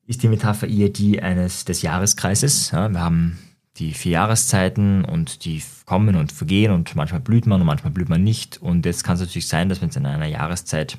ist 0.07 0.23
die 0.23 0.29
Metapher 0.29 0.69
eher 0.69 0.91
die 0.91 1.23
eines 1.23 1.65
des 1.65 1.83
Jahreskreises. 1.83 2.71
Ja, 2.71 2.89
wir 2.89 3.01
haben 3.01 3.39
die 3.77 3.95
vier 3.95 4.13
Jahreszeiten 4.13 5.05
und 5.05 5.45
die 5.45 5.63
kommen 5.87 6.15
und 6.17 6.31
vergehen 6.33 6.73
und 6.73 6.95
manchmal 6.95 7.21
blüht 7.21 7.47
man 7.47 7.61
und 7.61 7.67
manchmal 7.67 7.93
blüht 7.93 8.09
man 8.09 8.23
nicht. 8.23 8.61
Und 8.61 8.85
jetzt 8.85 9.05
kann 9.05 9.15
es 9.15 9.21
natürlich 9.21 9.49
sein, 9.49 9.69
dass 9.69 9.81
wenn 9.81 9.89
es 9.89 9.97
in 9.97 10.07
einer 10.07 10.27
Jahreszeit 10.27 10.99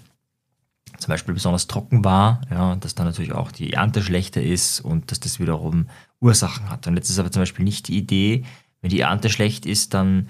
zum 0.98 1.12
Beispiel 1.12 1.34
besonders 1.34 1.68
trocken 1.68 2.04
war, 2.04 2.42
ja, 2.50 2.76
dass 2.76 2.96
dann 2.96 3.06
natürlich 3.06 3.34
auch 3.34 3.52
die 3.52 3.74
Ernte 3.74 4.02
schlechter 4.02 4.42
ist 4.42 4.80
und 4.80 5.12
dass 5.12 5.20
das 5.20 5.40
wiederum 5.40 5.88
Ursachen 6.20 6.70
hat. 6.70 6.88
Und 6.88 6.96
jetzt 6.96 7.10
ist 7.10 7.20
aber 7.20 7.32
zum 7.32 7.42
Beispiel 7.42 7.66
nicht 7.66 7.88
die 7.88 7.98
Idee, 7.98 8.44
wenn 8.82 8.90
die 8.90 9.02
Ernte 9.02 9.30
schlecht 9.30 9.66
ist, 9.66 9.94
dann 9.94 10.30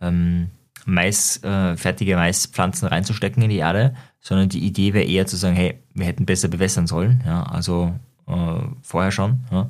ähm, 0.00 0.50
Mais, 0.86 1.42
äh, 1.42 1.76
fertige 1.76 2.16
Maispflanzen 2.16 2.88
reinzustecken 2.88 3.42
in 3.42 3.50
die 3.50 3.58
Erde, 3.58 3.94
sondern 4.20 4.48
die 4.48 4.64
Idee 4.64 4.94
wäre 4.94 5.04
eher 5.04 5.26
zu 5.26 5.36
sagen, 5.36 5.56
hey, 5.56 5.82
wir 5.94 6.06
hätten 6.06 6.26
besser 6.26 6.48
bewässern 6.48 6.86
sollen, 6.86 7.22
ja, 7.26 7.42
also 7.42 7.94
äh, 8.26 8.62
vorher 8.82 9.10
schon, 9.12 9.40
ja, 9.50 9.68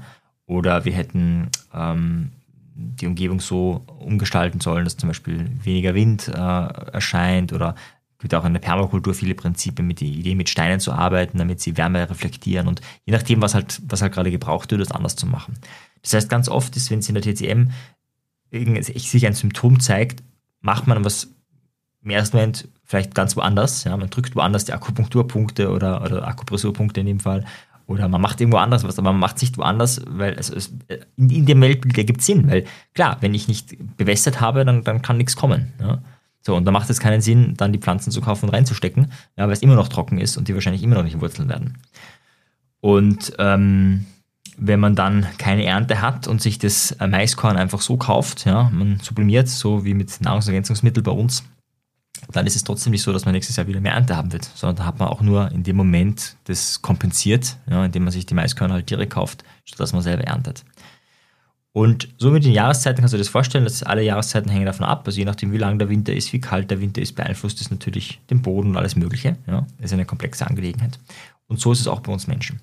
oder 0.51 0.85
wir 0.85 0.93
hätten 0.93 1.49
ähm, 1.73 2.33
die 2.75 3.07
Umgebung 3.07 3.39
so 3.41 3.85
umgestalten 4.01 4.61
sollen, 4.61 4.85
dass 4.85 4.97
zum 4.97 5.09
Beispiel 5.09 5.49
weniger 5.63 5.95
Wind 5.95 6.27
äh, 6.27 6.33
erscheint 6.93 7.53
oder 7.53 7.77
es 8.17 8.23
gibt 8.23 8.35
auch 8.35 8.45
in 8.45 8.53
der 8.53 8.61
Permakultur 8.61 9.15
viele 9.15 9.37
Prinzipien 9.37 9.87
mit 9.87 10.01
der 10.01 10.09
Idee, 10.09 10.35
mit 10.35 10.49
Steinen 10.49 10.81
zu 10.81 10.93
arbeiten, 10.93 11.39
damit 11.39 11.61
sie 11.61 11.77
Wärme 11.77 12.11
reflektieren 12.11 12.67
und 12.67 12.81
je 13.05 13.13
nachdem, 13.13 13.41
was 13.41 13.55
halt, 13.55 13.81
was 13.87 14.03
halt 14.03 14.13
gerade 14.13 14.33
gebraucht 14.33 14.73
wird, 14.73 14.81
das 14.81 14.91
anders 14.91 15.15
zu 15.15 15.27
machen. 15.27 15.55
Das 16.03 16.15
heißt, 16.15 16.29
ganz 16.29 16.49
oft 16.49 16.77
ist, 16.77 16.91
wenn 16.91 16.99
es 16.99 17.09
in 17.09 17.15
der 17.15 17.23
TCM 17.23 17.71
sich 18.51 19.27
ein 19.27 19.35
Symptom 19.35 19.79
zeigt, 19.79 20.25
macht 20.61 20.89
man 20.89 21.05
was 21.05 21.29
im 22.03 22.11
ersten 22.11 22.39
Moment 22.39 22.69
vielleicht 22.85 23.15
ganz 23.15 23.37
woanders. 23.37 23.85
Ja, 23.85 23.97
man 23.97 24.11
drückt 24.11 24.35
woanders 24.35 24.65
die 24.65 24.73
Akupunkturpunkte 24.73 25.71
oder, 25.71 26.03
oder 26.03 26.27
Akupressurpunkte 26.27 27.01
in 27.01 27.07
dem 27.07 27.21
Fall 27.21 27.45
oder 27.91 28.07
man 28.09 28.21
macht 28.21 28.41
irgendwo 28.41 28.59
anders 28.59 28.85
was, 28.85 28.99
aber 28.99 29.13
man 29.13 29.21
macht 29.21 29.37
es 29.37 29.43
nicht 29.43 29.59
woanders, 29.59 30.01
weil 30.07 30.35
es, 30.39 30.49
es 30.49 30.73
in, 31.17 31.29
in 31.29 31.47
dem 31.47 31.61
Weltbild 31.61 31.99
ergibt 31.99 32.23
Sinn, 32.23 32.49
weil 32.49 32.65
klar, 32.95 33.17
wenn 33.21 33.35
ich 33.35 33.49
nicht 33.49 33.77
bewässert 33.97 34.41
habe, 34.41 34.65
dann, 34.65 34.85
dann 34.85 35.03
kann 35.03 35.17
nichts 35.17 35.35
kommen. 35.35 35.73
Ja? 35.81 35.99
So, 36.41 36.55
und 36.55 36.65
da 36.65 36.71
macht 36.71 36.89
es 36.89 37.01
keinen 37.01 37.21
Sinn, 37.21 37.55
dann 37.57 37.73
die 37.73 37.81
Pflanzen 37.81 38.13
zu 38.13 38.21
kaufen 38.21 38.47
und 38.47 38.55
reinzustecken, 38.55 39.13
ja, 39.37 39.45
weil 39.45 39.53
es 39.53 39.63
immer 39.63 39.75
noch 39.75 39.89
trocken 39.89 40.19
ist 40.19 40.37
und 40.37 40.47
die 40.47 40.55
wahrscheinlich 40.55 40.83
immer 40.83 40.95
noch 40.95 41.03
nicht 41.03 41.21
wurzeln 41.21 41.49
werden. 41.49 41.79
Und 42.81 43.33
ähm, 43.39 44.07
wenn 44.57 44.81
man 44.81 44.95
dann 44.95 45.27
keine 45.39 45.65
Ernte 45.65 46.01
hat 46.01 46.29
und 46.29 46.41
sich 46.41 46.59
das 46.59 46.97
Maiskorn 47.01 47.57
einfach 47.57 47.81
so 47.81 47.97
kauft, 47.97 48.47
ja, 48.47 48.71
man 48.73 49.01
sublimiert, 49.01 49.49
so 49.49 49.85
wie 49.85 49.95
mit 49.95 50.21
Nahrungsergänzungsmitteln 50.21 51.03
bei 51.03 51.11
uns, 51.11 51.45
dann 52.33 52.47
ist 52.47 52.57
es 52.57 52.65
trotzdem 52.65 52.93
nicht 52.93 53.03
so, 53.03 53.13
dass 53.13 53.25
man 53.25 53.33
nächstes 53.35 53.57
Jahr 53.57 53.67
wieder 53.67 53.81
mehr 53.81 53.93
Ernte 53.93 54.17
haben 54.17 54.33
wird, 54.33 54.45
sondern 54.55 54.77
da 54.77 54.85
hat 54.85 54.99
man 54.99 55.09
auch 55.09 55.21
nur 55.21 55.51
in 55.53 55.63
dem 55.63 55.77
Moment 55.77 56.37
das 56.45 56.83
kompensiert, 56.83 57.57
ja, 57.69 57.85
indem 57.85 58.05
man 58.05 58.13
sich 58.13 58.27
die 58.27 58.35
Maiskörner 58.35 58.75
halt 58.75 58.91
direkt 58.91 59.13
kauft, 59.13 59.45
statt 59.65 59.81
dass 59.81 59.93
man 59.93 60.03
selber 60.03 60.25
erntet. 60.25 60.65
Und 61.73 62.09
so 62.19 62.31
mit 62.31 62.45
den 62.45 62.53
Jahreszeiten 62.53 63.01
kannst 63.01 63.13
du 63.13 63.17
dir 63.17 63.23
das 63.23 63.29
vorstellen, 63.29 63.65
dass 63.65 63.85
alle 63.85 64.03
Jahreszeiten 64.03 64.51
hängen 64.51 64.67
davon 64.67 64.87
ab. 64.87 65.05
Also 65.07 65.19
je 65.19 65.25
nachdem, 65.25 65.53
wie 65.53 65.59
lang 65.59 65.79
der 65.79 65.89
Winter 65.89 66.13
ist, 66.13 66.33
wie 66.33 66.41
kalt 66.41 66.71
der 66.71 66.81
Winter 66.81 67.01
ist, 67.01 67.15
beeinflusst 67.15 67.61
das 67.61 67.71
natürlich 67.71 68.21
den 68.29 68.43
Boden 68.43 68.71
und 68.71 68.77
alles 68.77 68.97
Mögliche. 68.97 69.37
Ja, 69.47 69.67
ist 69.79 69.93
eine 69.93 70.05
komplexe 70.05 70.47
Angelegenheit. 70.47 70.99
Und 71.47 71.61
so 71.61 71.71
ist 71.71 71.81
es 71.81 71.87
auch 71.87 72.01
bei 72.01 72.13
uns 72.13 72.27
Menschen. 72.27 72.61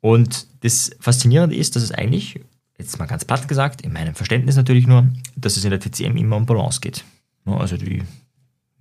Und 0.00 0.46
das 0.60 0.90
Faszinierende 1.00 1.56
ist, 1.56 1.74
dass 1.74 1.82
es 1.82 1.90
eigentlich, 1.90 2.40
jetzt 2.78 2.98
mal 2.98 3.06
ganz 3.06 3.24
platt 3.24 3.48
gesagt, 3.48 3.80
in 3.80 3.94
meinem 3.94 4.14
Verständnis 4.14 4.56
natürlich 4.56 4.86
nur, 4.86 5.08
dass 5.34 5.56
es 5.56 5.64
in 5.64 5.70
der 5.70 5.80
TCM 5.80 6.16
immer 6.18 6.36
um 6.36 6.44
Balance 6.44 6.80
geht. 6.80 7.02
Also 7.46 7.78
die 7.78 8.02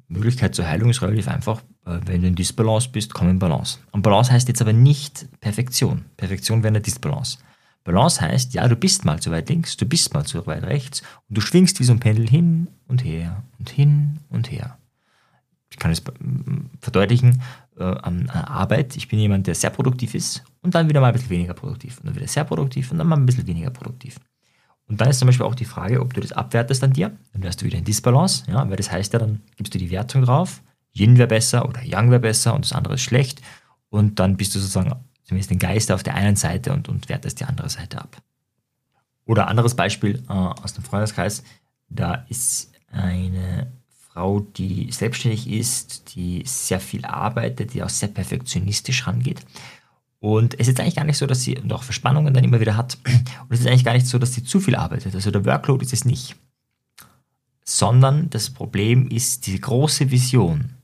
Möglichkeit 0.07 0.55
zur 0.55 0.67
Heilung 0.67 0.89
ist 0.89 1.01
relativ 1.01 1.27
einfach. 1.27 1.61
Äh, 1.85 1.99
wenn 2.05 2.21
du 2.21 2.27
in 2.27 2.35
Disbalance 2.35 2.89
bist, 2.89 3.13
komm 3.13 3.29
in 3.29 3.39
Balance. 3.39 3.79
Und 3.91 4.01
Balance 4.01 4.31
heißt 4.31 4.47
jetzt 4.47 4.61
aber 4.61 4.73
nicht 4.73 5.27
Perfektion. 5.41 6.05
Perfektion 6.17 6.63
wäre 6.63 6.69
eine 6.69 6.81
Disbalance. 6.81 7.37
Balance 7.83 8.19
heißt, 8.19 8.53
ja, 8.53 8.67
du 8.67 8.75
bist 8.75 9.05
mal 9.05 9.19
zu 9.19 9.31
weit 9.31 9.49
links, 9.49 9.77
du 9.77 9.85
bist 9.85 10.13
mal 10.13 10.25
zu 10.25 10.45
weit 10.47 10.63
rechts 10.63 11.03
und 11.29 11.37
du 11.37 11.41
schwingst 11.41 11.79
wie 11.79 11.83
so 11.83 11.93
ein 11.93 11.99
Pendel 11.99 12.27
hin 12.27 12.67
und 12.87 13.03
her 13.05 13.43
und 13.59 13.69
hin 13.69 14.19
und 14.29 14.51
her. 14.51 14.77
Ich 15.69 15.77
kann 15.77 15.91
es 15.91 16.01
verdeutlichen 16.81 17.43
äh, 17.77 17.83
an 17.83 18.29
Arbeit. 18.29 18.95
Ich 18.97 19.07
bin 19.07 19.19
jemand, 19.19 19.45
der 19.45 19.55
sehr 19.55 19.69
produktiv 19.69 20.15
ist 20.15 20.43
und 20.61 20.73
dann 20.73 20.89
wieder 20.89 20.99
mal 20.99 21.07
ein 21.07 21.13
bisschen 21.13 21.29
weniger 21.29 21.53
produktiv 21.53 21.99
und 21.99 22.07
dann 22.07 22.15
wieder 22.15 22.27
sehr 22.27 22.43
produktiv 22.43 22.91
und 22.91 22.97
dann 22.97 23.07
mal 23.07 23.17
ein 23.17 23.25
bisschen 23.25 23.45
weniger 23.45 23.69
produktiv. 23.69 24.19
Und 24.87 25.01
dann 25.01 25.09
ist 25.09 25.19
zum 25.19 25.27
Beispiel 25.27 25.45
auch 25.45 25.55
die 25.55 25.65
Frage, 25.65 25.99
ob 26.01 26.13
du 26.13 26.21
das 26.21 26.31
abwertest 26.31 26.83
an 26.83 26.93
dir, 26.93 27.11
dann 27.33 27.43
wärst 27.43 27.61
du 27.61 27.65
wieder 27.65 27.77
in 27.77 27.85
Disbalance, 27.85 28.43
ja, 28.47 28.69
weil 28.69 28.77
das 28.77 28.91
heißt 28.91 29.13
ja, 29.13 29.19
dann 29.19 29.41
gibst 29.57 29.73
du 29.73 29.79
die 29.79 29.89
Wertung 29.89 30.23
drauf, 30.23 30.61
Yin 30.93 31.17
wäre 31.17 31.27
besser 31.27 31.67
oder 31.67 31.83
Yang 31.83 32.11
wäre 32.11 32.19
besser 32.19 32.53
und 32.53 32.65
das 32.65 32.71
andere 32.71 32.93
ist 32.95 33.01
schlecht 33.01 33.41
und 33.89 34.19
dann 34.19 34.37
bist 34.37 34.53
du 34.55 34.59
sozusagen 34.59 34.93
zumindest 35.23 35.49
den 35.49 35.59
Geist 35.59 35.91
auf 35.91 36.03
der 36.03 36.15
einen 36.15 36.35
Seite 36.35 36.71
und, 36.71 36.87
und 36.87 37.09
wertest 37.09 37.39
die 37.39 37.45
andere 37.45 37.69
Seite 37.69 37.99
ab. 37.99 38.17
Oder 39.25 39.47
anderes 39.47 39.75
Beispiel 39.75 40.23
äh, 40.29 40.33
aus 40.33 40.73
dem 40.73 40.83
Freundeskreis, 40.83 41.43
da 41.89 42.25
ist 42.29 42.71
eine 42.91 43.71
Frau, 44.15 44.39
die 44.39 44.91
selbstständig 44.91 45.49
ist, 45.49 46.15
die 46.15 46.43
sehr 46.45 46.79
viel 46.79 47.03
arbeitet, 47.05 47.73
die 47.73 47.83
auch 47.83 47.89
sehr 47.89 48.07
perfektionistisch 48.09 49.07
rangeht. 49.07 49.41
Und 50.19 50.59
es 50.59 50.67
ist 50.67 50.79
eigentlich 50.79 50.95
gar 50.95 51.03
nicht 51.03 51.17
so, 51.17 51.27
dass 51.27 51.43
sie 51.43 51.59
noch 51.63 51.83
Verspannungen 51.83 52.33
dann 52.33 52.43
immer 52.43 52.59
wieder 52.59 52.77
hat. 52.77 52.97
Und 53.05 53.51
es 53.51 53.59
ist 53.59 53.67
eigentlich 53.67 53.85
gar 53.85 53.93
nicht 53.93 54.07
so, 54.07 54.17
dass 54.17 54.33
sie 54.33 54.43
zu 54.43 54.59
viel 54.59 54.75
arbeitet. 54.75 55.13
Also 55.13 55.31
der 55.31 55.45
Workload 55.45 55.85
ist 55.85 55.93
es 55.93 56.05
nicht. 56.05 56.35
Sondern 57.63 58.29
das 58.29 58.49
Problem 58.49 59.07
ist 59.07 59.47
die 59.47 59.59
große 59.59 60.11
Vision 60.11 60.75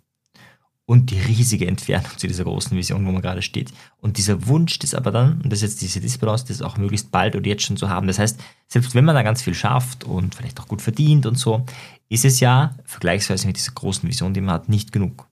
und 0.92 1.10
die 1.10 1.20
riesige 1.20 1.68
Entfernung 1.68 2.18
zu 2.18 2.28
dieser 2.28 2.44
großen 2.44 2.76
Vision, 2.76 3.06
wo 3.06 3.12
man 3.14 3.22
gerade 3.22 3.42
steht. 3.42 3.72
Und 4.02 4.18
dieser 4.18 4.48
Wunsch, 4.48 4.78
das 4.80 4.94
aber 4.94 5.12
dann, 5.12 5.40
und 5.42 5.50
das 5.50 5.62
ist 5.62 5.72
jetzt 5.72 5.82
diese 5.82 6.02
Disbalance, 6.02 6.46
das 6.48 6.62
auch 6.62 6.76
möglichst 6.76 7.12
bald 7.12 7.36
oder 7.36 7.48
jetzt 7.48 7.64
schon 7.64 7.78
zu 7.78 7.88
haben. 7.88 8.08
Das 8.08 8.20
heißt, 8.20 8.38
selbst 8.68 8.94
wenn 8.94 9.06
man 9.06 9.16
da 9.16 9.24
ganz 9.24 9.42
viel 9.42 9.54
schafft 9.54 10.04
und 10.04 10.36
vielleicht 10.36 10.60
auch 10.60 10.68
gut 10.68 10.82
verdient 10.82 11.26
und 11.26 11.38
so, 11.38 11.66
ist 12.10 12.26
es 12.26 12.42
ja 12.42 12.76
vergleichsweise 12.84 13.48
mit 13.48 13.56
dieser 13.56 13.72
großen 13.72 14.10
Vision, 14.10 14.34
die 14.34 14.42
man 14.42 14.56
hat, 14.56 14.68
nicht 14.68 14.92
genug. 14.92 15.31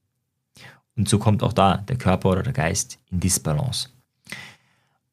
Und 1.00 1.08
so 1.08 1.18
kommt 1.18 1.44
auch 1.44 1.54
da 1.54 1.78
der 1.78 1.96
Körper 1.96 2.30
oder 2.30 2.44
der 2.44 2.52
Geist 2.52 3.00
in 3.10 3.22
Disbalance. 3.22 3.88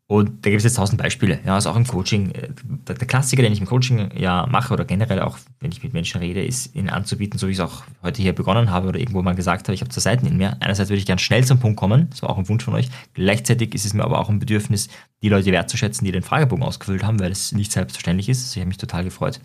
Und 0.08 0.44
da 0.44 0.50
gibt 0.50 0.58
es 0.58 0.64
jetzt 0.64 0.74
tausend 0.74 1.00
Beispiele. 1.00 1.38
Ja, 1.46 1.54
also 1.54 1.70
auch 1.70 1.76
im 1.76 1.86
Coaching. 1.86 2.32
Äh, 2.32 2.48
der 2.88 3.06
Klassiker, 3.06 3.42
den 3.42 3.52
ich 3.52 3.60
im 3.60 3.66
Coaching 3.66 4.10
ja 4.16 4.46
mache 4.46 4.74
oder 4.74 4.84
generell 4.84 5.20
auch, 5.20 5.38
wenn 5.60 5.70
ich 5.70 5.84
mit 5.84 5.92
Menschen 5.92 6.20
rede, 6.20 6.44
ist 6.44 6.74
ihnen 6.74 6.90
anzubieten, 6.90 7.38
so 7.38 7.46
wie 7.46 7.52
ich 7.52 7.58
es 7.58 7.64
auch 7.64 7.84
heute 8.02 8.20
hier 8.20 8.32
begonnen 8.32 8.70
habe 8.70 8.88
oder 8.88 8.98
irgendwo 8.98 9.22
mal 9.22 9.36
gesagt 9.36 9.68
habe, 9.68 9.74
ich 9.74 9.80
habe 9.80 9.90
zwei 9.90 10.00
Seiten 10.00 10.26
in 10.26 10.36
mir. 10.36 10.56
Einerseits 10.58 10.90
würde 10.90 10.98
ich 10.98 11.06
gerne 11.06 11.20
schnell 11.20 11.44
zum 11.44 11.60
Punkt 11.60 11.76
kommen, 11.76 12.08
das 12.10 12.22
war 12.22 12.30
auch 12.30 12.38
ein 12.38 12.48
Wunsch 12.48 12.64
von 12.64 12.74
euch. 12.74 12.88
Gleichzeitig 13.14 13.74
ist 13.74 13.84
es 13.84 13.94
mir 13.94 14.04
aber 14.04 14.18
auch 14.18 14.28
ein 14.28 14.40
Bedürfnis, 14.40 14.88
die 15.22 15.28
Leute 15.28 15.52
wertzuschätzen, 15.52 16.04
die 16.04 16.12
den 16.12 16.22
Fragebogen 16.22 16.64
ausgefüllt 16.64 17.04
haben, 17.04 17.20
weil 17.20 17.32
es 17.32 17.52
nicht 17.52 17.70
selbstverständlich 17.70 18.28
ist. 18.28 18.42
Also 18.42 18.54
ich 18.54 18.60
habe 18.60 18.68
mich 18.68 18.78
total 18.78 19.04
gefreut. 19.04 19.40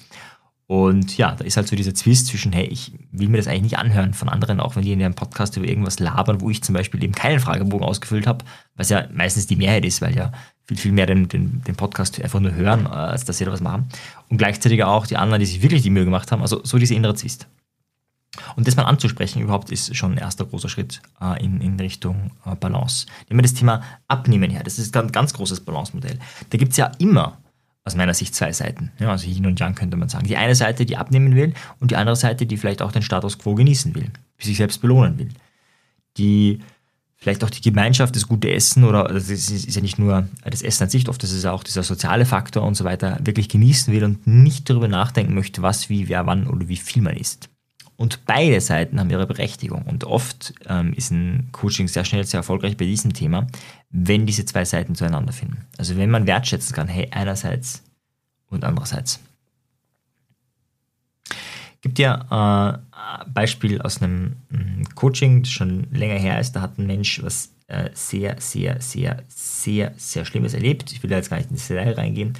Und 0.72 1.18
ja, 1.18 1.36
da 1.36 1.44
ist 1.44 1.58
halt 1.58 1.68
so 1.68 1.76
dieser 1.76 1.94
Zwist 1.94 2.28
zwischen, 2.28 2.54
hey, 2.54 2.64
ich 2.64 2.94
will 3.12 3.28
mir 3.28 3.36
das 3.36 3.48
eigentlich 3.48 3.64
nicht 3.64 3.78
anhören 3.78 4.14
von 4.14 4.30
anderen, 4.30 4.62
auch 4.62 4.78
wenn 4.78 4.84
die 4.84 4.94
in 4.94 5.02
ihrem 5.02 5.16
Podcast 5.16 5.58
über 5.58 5.68
irgendwas 5.68 6.00
labern, 6.00 6.40
wo 6.40 6.50
ich 6.50 6.64
zum 6.64 6.72
Beispiel 6.72 7.04
eben 7.04 7.12
keinen 7.12 7.42
Fragebogen 7.42 7.86
ausgefüllt 7.86 8.26
habe, 8.26 8.46
was 8.78 8.88
ja 8.88 9.06
meistens 9.12 9.48
die 9.48 9.58
Mehrheit 9.58 9.84
ist, 9.84 10.02
weil 10.02 10.16
ja 10.16 10.32
viel, 10.64 10.78
viel 10.78 10.94
mehr 10.94 11.08
den, 11.08 11.28
den, 11.28 11.62
den 11.62 11.76
Podcast 11.76 12.22
einfach 12.24 12.40
nur 12.40 12.54
hören, 12.54 12.88
als 12.88 13.26
dass 13.26 13.40
sie 13.40 13.44
da 13.44 13.52
was 13.52 13.60
machen. 13.60 13.90
Und 14.30 14.38
gleichzeitig 14.38 14.82
auch 14.86 15.06
die 15.06 15.18
anderen, 15.18 15.42
die 15.42 15.46
sich 15.46 15.62
wirklich 15.62 15.82
die 15.82 15.90
Mühe 15.90 16.06
gemacht 16.06 16.32
haben, 16.32 16.42
also 16.42 16.62
so 16.64 16.78
dieser 16.78 16.96
innere 16.96 17.16
Zwist. 17.16 17.48
Und 18.56 18.66
das 18.66 18.78
mal 18.78 18.84
anzusprechen 18.84 19.42
überhaupt 19.42 19.72
ist 19.72 19.94
schon 19.94 20.14
ein 20.14 20.20
erster 20.20 20.46
großer 20.46 20.70
Schritt 20.70 21.02
äh, 21.20 21.44
in, 21.44 21.60
in 21.60 21.78
Richtung 21.82 22.32
äh, 22.46 22.56
Balance. 22.56 23.08
Nehmen 23.28 23.40
wir 23.40 23.44
das 23.44 23.56
Thema 23.56 23.82
Abnehmen 24.08 24.50
her. 24.50 24.64
Das 24.64 24.80
ist 24.80 24.96
ein 24.96 25.12
ganz 25.12 25.34
großes 25.34 25.60
Balance-Modell. 25.66 26.18
Da 26.50 26.58
gibt 26.58 26.72
es 26.72 26.78
ja 26.78 26.94
immer 26.98 27.40
aus 27.84 27.96
meiner 27.96 28.14
Sicht 28.14 28.36
zwei 28.36 28.52
Seiten. 28.52 28.92
Ja, 29.00 29.10
also 29.10 29.28
Yin 29.28 29.48
und 29.48 29.60
Yang 29.60 29.76
könnte 29.76 29.98
man 29.98 30.10
sagen. 30.10 30.28
Die 30.28 30.38
eine 30.38 30.56
Seite, 30.56 30.86
die 30.86 30.98
abnehmen 30.98 31.36
will 31.36 31.54
und 31.80 31.92
die 31.92 31.96
andere 31.96 32.16
Seite, 32.16 32.46
die 32.46 32.58
vielleicht 32.58 32.82
auch 32.82 32.92
den 32.92 33.02
Status 33.02 33.40
quo 33.40 33.56
genießen 33.56 33.96
will, 33.96 34.12
die 34.40 34.48
sich 34.48 34.58
selbst 34.58 34.82
belohnen 34.82 35.18
will. 35.18 35.30
Die 36.18 36.60
vielleicht 37.22 37.44
auch 37.44 37.50
die 37.50 37.62
Gemeinschaft, 37.62 38.16
das 38.16 38.28
gute 38.28 38.52
Essen 38.52 38.84
oder 38.84 39.08
also 39.08 39.32
das 39.32 39.50
ist 39.50 39.76
ja 39.76 39.82
nicht 39.82 40.00
nur 40.00 40.28
das 40.44 40.64
Essen 40.64 40.84
an 40.84 40.90
sich, 40.90 41.08
oft 41.08 41.24
ist 41.24 41.46
auch 41.46 41.64
dieser 41.64 41.84
soziale 41.84 42.26
Faktor 42.26 42.64
und 42.64 42.76
so 42.76 42.84
weiter, 42.84 43.20
wirklich 43.24 43.48
genießen 43.48 43.94
will 43.94 44.04
und 44.04 44.26
nicht 44.26 44.70
darüber 44.70 44.88
nachdenken 44.88 45.36
möchte, 45.36 45.62
was, 45.62 45.90
wie, 45.90 46.10
wer, 46.10 46.26
wann 46.26 46.48
oder 46.48 46.68
wie 46.68 46.78
viel 46.78 47.04
man 47.04 47.16
isst. 47.16 47.50
Und 48.02 48.26
beide 48.26 48.60
Seiten 48.62 49.00
haben 49.00 49.12
ihre 49.12 49.28
Berechtigung. 49.28 49.84
Und 49.84 50.06
oft 50.06 50.56
ähm, 50.68 50.92
ist 50.94 51.12
ein 51.12 51.50
Coaching 51.52 51.88
sehr 51.88 52.04
schnell 52.04 52.24
sehr 52.24 52.40
erfolgreich 52.40 52.76
bei 52.76 52.86
diesem 52.86 53.14
Thema, 53.14 53.46
wenn 53.92 54.26
diese 54.26 54.44
zwei 54.44 54.66
Seiten 54.66 54.96
zueinander 54.96 55.34
finden. 55.34 55.68
Also 55.78 55.96
wenn 55.98 56.10
man 56.10 56.26
wertschätzen 56.26 56.76
kann, 56.76 56.88
hey, 56.88 57.10
einerseits 57.12 57.84
und 58.48 58.64
andererseits. 58.64 59.20
Gibt 61.82 62.00
ja 62.00 62.26
äh, 62.32 62.96
ein 63.22 63.34
Beispiel 63.34 63.80
aus 63.84 64.02
einem 64.02 64.38
ähm, 64.52 64.84
Coaching, 64.96 65.44
das 65.44 65.52
schon 65.52 65.86
länger 65.92 66.18
her 66.18 66.40
ist. 66.40 66.54
Da 66.54 66.62
hat 66.62 66.80
ein 66.80 66.88
Mensch 66.88 67.22
was 67.22 67.54
äh, 67.68 67.92
sehr, 67.94 68.42
sehr, 68.42 68.82
sehr, 68.82 69.22
sehr, 69.28 69.94
sehr 69.98 70.26
Schlimmes 70.26 70.56
erlebt. 70.56 70.92
Ich 70.92 71.04
will 71.04 71.12
da 71.12 71.18
jetzt 71.18 71.30
gar 71.30 71.38
nicht 71.38 71.52
ins 71.52 71.68
Detail 71.68 71.94
reingehen. 71.94 72.34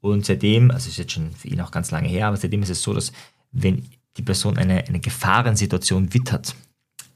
Und 0.00 0.26
seitdem, 0.26 0.70
also 0.70 0.88
ist 0.88 0.96
jetzt 0.96 1.10
schon 1.10 1.32
für 1.32 1.48
ihn 1.48 1.60
auch 1.60 1.72
ganz 1.72 1.90
lange 1.90 2.06
her, 2.06 2.28
aber 2.28 2.36
seitdem 2.36 2.62
ist 2.62 2.70
es 2.70 2.82
so, 2.82 2.94
dass 2.94 3.10
wenn 3.50 3.82
die 4.18 4.22
Person 4.22 4.58
eine, 4.58 4.84
eine 4.86 5.00
Gefahrensituation 5.00 6.12
wittert, 6.12 6.54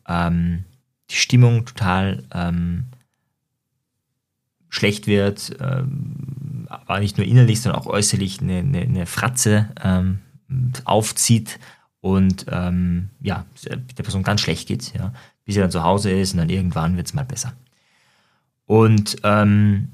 ähm, 0.08 0.64
die 1.10 1.16
Stimmung 1.16 1.66
total 1.66 2.22
ähm, 2.32 2.84
schlecht 4.68 5.06
wird, 5.06 5.54
ähm, 5.60 6.66
aber 6.68 7.00
nicht 7.00 7.18
nur 7.18 7.26
innerlich, 7.26 7.60
sondern 7.60 7.82
auch 7.82 7.86
äußerlich 7.86 8.40
eine, 8.40 8.58
eine, 8.58 8.80
eine 8.80 9.06
Fratze 9.06 9.68
ähm, 9.82 10.20
aufzieht 10.84 11.58
und 12.00 12.46
ähm, 12.48 13.10
ja, 13.20 13.44
der 13.64 14.02
Person 14.02 14.22
ganz 14.22 14.40
schlecht 14.40 14.68
geht, 14.68 14.94
ja, 14.94 15.12
bis 15.44 15.54
sie 15.54 15.60
dann 15.60 15.70
zu 15.70 15.82
Hause 15.82 16.10
ist 16.10 16.32
und 16.32 16.38
dann 16.38 16.48
irgendwann 16.48 16.96
wird 16.96 17.06
es 17.08 17.14
mal 17.14 17.24
besser. 17.24 17.52
Und 18.66 19.16
ähm, 19.24 19.88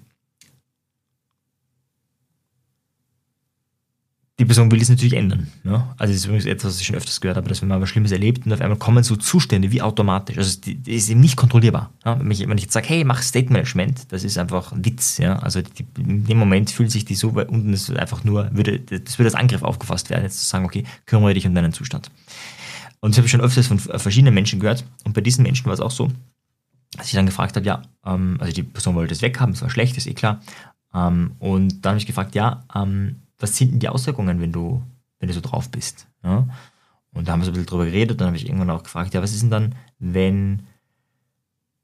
die 4.38 4.44
Person 4.44 4.70
will 4.70 4.78
das 4.78 4.88
natürlich 4.88 5.14
ändern. 5.14 5.48
Ne? 5.64 5.84
Also 5.96 6.12
das 6.12 6.20
ist 6.20 6.24
übrigens 6.26 6.46
etwas, 6.46 6.72
was 6.72 6.80
ich 6.80 6.86
schon 6.86 6.94
öfters 6.94 7.20
gehört 7.20 7.36
habe, 7.36 7.48
dass 7.48 7.60
wenn 7.60 7.68
man 7.68 7.80
was 7.80 7.88
Schlimmes 7.88 8.12
erlebt 8.12 8.46
und 8.46 8.52
auf 8.52 8.60
einmal 8.60 8.78
kommen 8.78 9.02
so 9.02 9.16
Zustände 9.16 9.72
wie 9.72 9.82
automatisch. 9.82 10.38
Also 10.38 10.60
das 10.60 10.74
ist 10.86 11.10
eben 11.10 11.20
nicht 11.20 11.36
kontrollierbar. 11.36 11.90
Ja? 12.04 12.18
Wenn, 12.20 12.30
ich, 12.30 12.46
wenn 12.46 12.56
ich 12.56 12.64
jetzt 12.64 12.72
sage, 12.72 12.88
hey, 12.88 13.02
mach 13.02 13.20
State 13.20 13.52
Management, 13.52 14.12
das 14.12 14.22
ist 14.22 14.38
einfach 14.38 14.70
ein 14.70 14.84
Witz. 14.84 15.18
Ja? 15.18 15.40
Also 15.40 15.60
die, 15.62 15.84
in 15.98 16.24
dem 16.24 16.38
Moment 16.38 16.70
fühlt 16.70 16.92
sich 16.92 17.04
die 17.04 17.16
so 17.16 17.34
weit 17.34 17.48
unten, 17.48 17.72
das 17.72 17.90
einfach 17.90 18.22
nur, 18.22 18.48
würde, 18.52 18.78
das 18.78 19.18
würde 19.18 19.26
als 19.26 19.34
Angriff 19.34 19.62
aufgefasst 19.64 20.08
werden, 20.08 20.22
jetzt 20.22 20.40
zu 20.40 20.46
sagen, 20.46 20.64
okay, 20.64 20.84
kümmere 21.06 21.34
dich 21.34 21.46
um 21.46 21.54
deinen 21.54 21.72
Zustand. 21.72 22.08
Und 23.00 23.12
das 23.12 23.18
habe 23.18 23.26
ich 23.26 23.32
schon 23.32 23.40
öfters 23.40 23.66
von 23.66 23.78
verschiedenen 23.80 24.34
Menschen 24.34 24.60
gehört. 24.60 24.84
Und 25.04 25.14
bei 25.14 25.20
diesen 25.20 25.42
Menschen 25.42 25.66
war 25.66 25.72
es 25.72 25.80
auch 25.80 25.90
so, 25.90 26.10
dass 26.96 27.08
ich 27.08 27.14
dann 27.14 27.26
gefragt 27.26 27.56
habe, 27.56 27.66
ja, 27.66 27.82
ähm, 28.06 28.36
also 28.38 28.52
die 28.52 28.62
Person 28.62 28.94
wollte 28.94 29.14
es 29.14 29.22
weghaben, 29.22 29.54
es 29.54 29.62
war 29.62 29.70
schlecht, 29.70 29.96
ist 29.96 30.06
eh 30.06 30.14
klar. 30.14 30.40
Ähm, 30.94 31.32
und 31.40 31.84
dann 31.84 31.90
habe 31.90 31.98
ich 31.98 32.06
gefragt, 32.06 32.34
ja, 32.36 32.64
ähm, 32.74 33.16
was 33.38 33.56
sind 33.56 33.72
denn 33.72 33.80
die 33.80 33.88
Auswirkungen, 33.88 34.40
wenn 34.40 34.52
du, 34.52 34.82
wenn 35.18 35.28
du 35.28 35.34
so 35.34 35.40
drauf 35.40 35.70
bist? 35.70 36.06
Ja? 36.22 36.48
Und 37.12 37.26
da 37.26 37.32
haben 37.32 37.40
wir 37.40 37.46
so 37.46 37.50
ein 37.50 37.54
bisschen 37.54 37.66
drüber 37.66 37.86
geredet, 37.86 38.20
dann 38.20 38.28
habe 38.28 38.36
ich 38.36 38.46
irgendwann 38.46 38.70
auch 38.70 38.82
gefragt, 38.82 39.14
ja, 39.14 39.22
was 39.22 39.32
ist 39.32 39.42
denn 39.42 39.50
dann, 39.50 39.74
wenn 39.98 40.64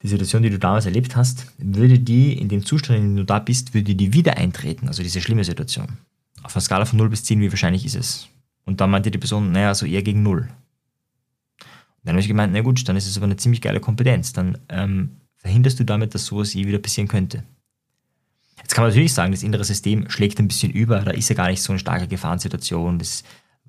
die 0.03 0.09
Situation, 0.09 0.43
die 0.43 0.51
du 0.51 0.59
damals 0.59 0.85
erlebt 0.85 1.17
hast, 1.17 1.53
würde 1.59 1.99
die 1.99 2.39
in 2.39 2.49
dem 2.49 2.65
Zustand, 2.65 2.99
in 2.99 3.05
dem 3.05 3.17
du 3.17 3.25
da 3.25 3.39
bist, 3.39 3.73
würde 3.73 3.95
die 3.95 4.13
wieder 4.13 4.37
eintreten, 4.37 4.89
also 4.89 5.03
diese 5.03 5.21
schlimme 5.21 5.45
Situation? 5.45 5.99
Auf 6.43 6.55
einer 6.55 6.61
Skala 6.61 6.85
von 6.85 6.99
0 6.99 7.09
bis 7.09 7.25
10, 7.25 7.41
wie 7.41 7.51
wahrscheinlich 7.51 7.87
ist 7.87 7.97
es? 7.97 8.29
Und 8.67 8.81
dann 8.81 8.91
meinte 8.91 9.11
die 9.11 9.19
Person, 9.19 9.51
naja, 9.53 9.75
so 9.75 9.87
eher 9.87 10.03
gegen 10.03 10.23
0. 10.23 10.43
Und 10.43 10.49
dann 12.05 12.15
habe 12.15 12.21
ich 12.21 12.29
gemeint, 12.29 12.53
na 12.53 12.61
gut, 12.61 12.87
dann 12.87 12.97
ist 12.97 13.07
es 13.07 13.17
aber 13.17 13.25
eine 13.25 13.37
ziemlich 13.37 13.63
geile 13.63 13.81
Kompetenz. 13.81 14.35
Dann 14.35 14.59
ähm, 14.69 15.17
verhinderst 15.37 15.81
du 15.81 15.85
damit, 15.85 16.15
dass 16.15 16.27
sowas 16.27 16.53
je 16.53 16.67
wieder 16.67 16.79
passieren 16.79 17.09
könnte. 17.09 17.45
Jetzt 18.75 18.79
kann 18.79 18.87
man 18.87 18.91
natürlich 18.91 19.15
sagen, 19.15 19.31
das 19.31 19.45
innere 19.45 19.63
System 19.63 20.11
schlägt 20.11 20.41
ein 20.41 20.49
bisschen 20.49 20.73
über, 20.73 20.99
da 20.99 21.13
ist 21.13 21.29
ja 21.29 21.37
gar 21.37 21.49
nicht 21.49 21.63
so 21.63 21.73
eine 21.73 21.79
starke 21.79 22.09
Gefahrensituation, 22.09 22.99
das 22.99 23.23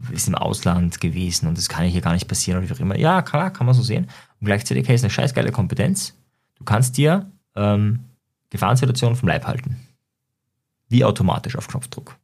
ist 0.10 0.28
im 0.28 0.34
Ausland 0.34 1.00
gewesen 1.00 1.48
und 1.48 1.60
das 1.60 1.70
kann 1.70 1.86
hier 1.86 2.02
gar 2.02 2.14
nicht 2.14 2.28
passieren 2.28 2.58
oder 2.58 2.68
wie 2.68 2.74
auch 2.74 2.80
immer. 2.80 2.98
Ja, 2.98 3.22
klar, 3.22 3.54
kann 3.54 3.68
man 3.68 3.76
so 3.76 3.84
sehen. 3.84 4.08
Und 4.40 4.48
gleichzeitig, 4.48 4.88
hey, 4.88 4.96
ist 4.96 5.04
eine 5.04 5.12
scheißgeile 5.12 5.52
Kompetenz. 5.52 6.16
Du 6.58 6.64
kannst 6.64 6.98
dir 6.98 7.32
ähm, 7.56 8.00
Gefahrensituationen 8.50 9.16
vom 9.16 9.30
Leib 9.30 9.46
halten. 9.46 9.80
Wie 10.90 11.06
automatisch 11.06 11.56
auf 11.56 11.68
Knopfdruck. 11.68 12.18